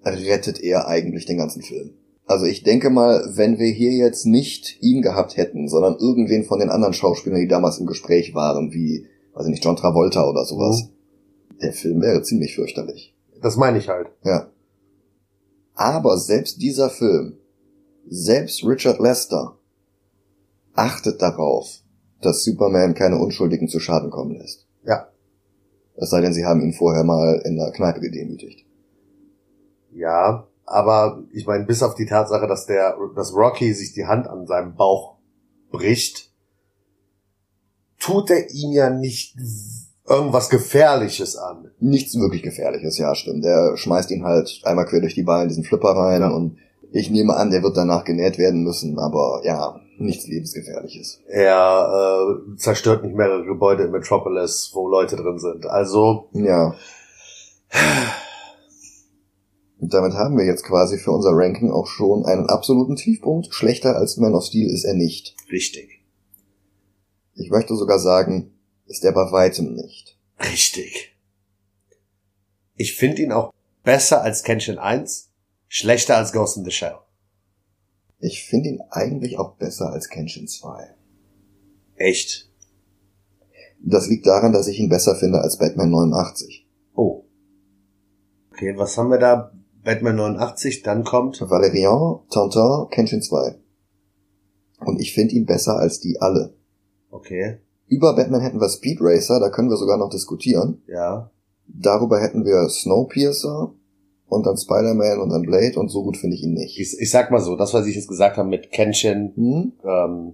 [0.04, 1.94] rettet er eigentlich den ganzen Film.
[2.26, 6.60] Also ich denke mal, wenn wir hier jetzt nicht ihn gehabt hätten, sondern irgendwen von
[6.60, 10.44] den anderen Schauspielern, die damals im Gespräch waren, wie, weiß ich nicht, John Travolta oder
[10.44, 10.90] sowas,
[11.60, 13.14] der Film wäre ziemlich fürchterlich.
[13.42, 14.08] Das meine ich halt.
[14.24, 14.50] Ja.
[15.74, 17.38] Aber selbst dieser Film
[18.08, 19.58] Selbst Richard Lester
[20.74, 21.80] achtet darauf,
[22.22, 24.66] dass Superman keine Unschuldigen zu Schaden kommen lässt.
[24.84, 25.08] Ja.
[25.96, 28.64] Es sei denn, sie haben ihn vorher mal in der Kneipe gedemütigt.
[29.92, 34.28] Ja, aber ich meine, bis auf die Tatsache, dass der, dass Rocky sich die Hand
[34.28, 35.16] an seinem Bauch
[35.70, 36.30] bricht,
[37.98, 39.36] tut er ihm ja nicht
[40.08, 41.70] irgendwas Gefährliches an.
[41.78, 43.44] Nichts wirklich Gefährliches, ja, stimmt.
[43.44, 46.30] Der schmeißt ihn halt einmal quer durch die Beine in diesen Flipper rein Ja.
[46.30, 46.58] und
[46.92, 51.20] ich nehme an, der wird danach genäht werden müssen, aber ja, nichts lebensgefährliches.
[51.28, 55.66] Er äh, zerstört nicht mehrere Gebäude in Metropolis, wo Leute drin sind.
[55.66, 56.74] Also, Ja.
[59.80, 63.52] Und damit haben wir jetzt quasi für unser Ranking auch schon einen absoluten Tiefpunkt.
[63.54, 65.34] Schlechter als Man of Steel ist er nicht.
[65.50, 66.04] richtig.
[67.34, 68.52] Ich möchte sogar sagen,
[68.86, 70.18] ist er bei weitem nicht.
[70.38, 71.16] Richtig.
[72.76, 75.30] Ich finde ihn auch besser als Kenshin 1,
[75.68, 76.98] schlechter als Ghost in the Shell.
[78.18, 80.94] Ich finde ihn eigentlich auch besser als Kenshin 2.
[81.96, 82.50] Echt?
[83.82, 86.66] Das liegt daran, dass ich ihn besser finde als Batman 89.
[86.94, 87.24] Oh.
[88.52, 89.52] Okay, was haben wir da?
[89.84, 91.40] Batman 89, dann kommt.
[91.40, 93.54] Valerian, Tintin, Kenshin 2.
[94.84, 96.54] Und ich finde ihn besser als die alle.
[97.10, 100.82] Okay, Über Batman hätten wir Speed Racer, da können wir sogar noch diskutieren.
[100.86, 101.30] ja.
[101.72, 103.72] Darüber hätten wir Snowpiercer
[104.26, 106.80] und dann Spider-Man und dann Blade und so gut finde ich ihn nicht.
[106.80, 109.72] Ich, ich sag mal so, das, was ich jetzt gesagt habe mit Kenshin, Hm?
[109.84, 110.32] ähm,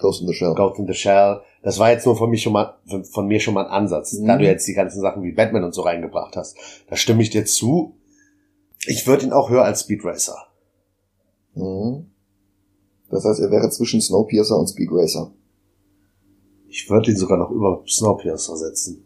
[0.00, 0.54] Ghost in the Shell.
[0.54, 3.38] Ghost in the Shell, das war jetzt nur von mir schon mal, von, von mir
[3.38, 4.16] schon mal ein Ansatz.
[4.18, 4.38] Da Mhm.
[4.38, 6.56] du jetzt die ganzen Sachen wie Batman und so reingebracht hast,
[6.88, 7.94] da stimme ich dir zu.
[8.86, 10.36] Ich würde ihn auch höher als Speed Racer.
[11.54, 12.10] Mhm.
[13.10, 15.32] Das heißt, er wäre zwischen Snowpiercer und Speed Racer.
[16.68, 19.04] Ich würde ihn sogar noch über Snowpiercer setzen.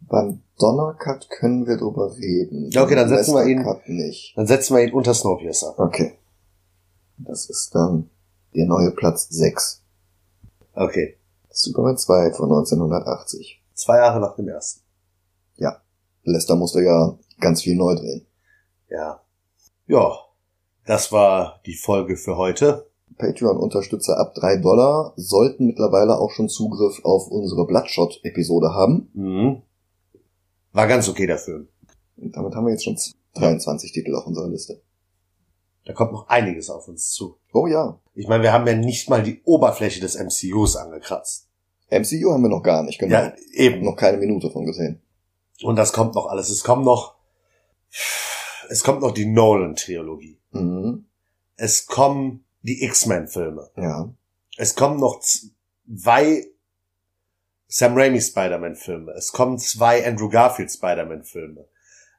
[0.00, 2.70] Beim Donnercut können wir drüber reden.
[2.70, 4.36] Ja, okay, dann setzen wir ihn- nicht.
[4.36, 5.74] Dann setzen wir ihn unter Snowpiercer.
[5.78, 6.18] Okay.
[7.18, 8.10] Das ist dann
[8.54, 9.82] der neue Platz 6.
[10.74, 11.16] Okay.
[11.50, 13.62] Superman 2 von 1980.
[13.74, 14.83] Zwei Jahre nach dem ersten.
[16.24, 18.26] Lester musste ja ganz viel neu drehen.
[18.88, 19.20] Ja.
[19.86, 20.18] Ja.
[20.86, 22.90] Das war die Folge für heute.
[23.16, 29.10] Patreon-Unterstützer ab 3 Dollar sollten mittlerweile auch schon Zugriff auf unsere Bloodshot-Episode haben.
[29.14, 29.62] Mhm.
[30.72, 31.68] War ganz okay der Film.
[32.16, 32.98] Und damit haben wir jetzt schon
[33.34, 34.82] 23 Titel auf unserer Liste.
[35.86, 37.36] Da kommt noch einiges auf uns zu.
[37.52, 41.48] Oh ja, Ich meine, wir haben ja nicht mal die Oberfläche des MCUs angekratzt.
[41.90, 43.12] MCU haben wir noch gar nicht, genau.
[43.12, 43.84] Ja, eben.
[43.84, 45.00] Noch keine Minute von gesehen.
[45.62, 46.50] Und das kommt noch alles.
[46.50, 47.14] Es kommt noch,
[48.68, 50.38] es kommt noch die Nolan-Trilogie.
[50.50, 51.06] Mhm.
[51.56, 53.70] Es kommen die X-Men-Filme.
[53.76, 54.12] Ja.
[54.56, 56.46] Es kommen noch zwei
[57.68, 59.12] Sam Raimi Spider-Man-Filme.
[59.12, 61.66] Es kommen zwei Andrew Garfield Spider-Man-Filme.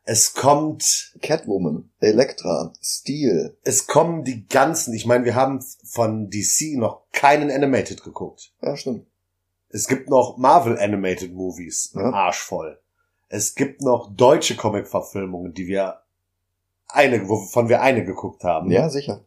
[0.08, 3.58] Es kommt, Catwoman, Elektra, Steel.
[3.64, 8.54] es kommen die ganzen, ich meine, wir haben von DC noch keinen Animated geguckt.
[8.62, 9.08] Ja, stimmt.
[9.70, 12.12] Es gibt noch Marvel Animated Movies, Ja.
[12.12, 12.80] arschvoll.
[13.36, 16.00] Es gibt noch deutsche Comic-Verfilmungen, die wir
[16.88, 18.72] eine, wovon wir eine geguckt haben.
[18.72, 19.26] Ja, sicher.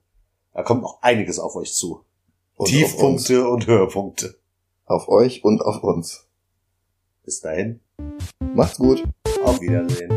[0.54, 2.06] Da kommt noch einiges auf euch zu.
[2.56, 2.68] Und.
[2.68, 4.38] Tiefpunkte und Höhepunkte.
[4.86, 6.26] auf euch und auf uns.
[7.22, 7.80] Bis dahin,
[8.54, 9.04] Macht's gut.
[9.44, 10.16] auf Wiedersehen.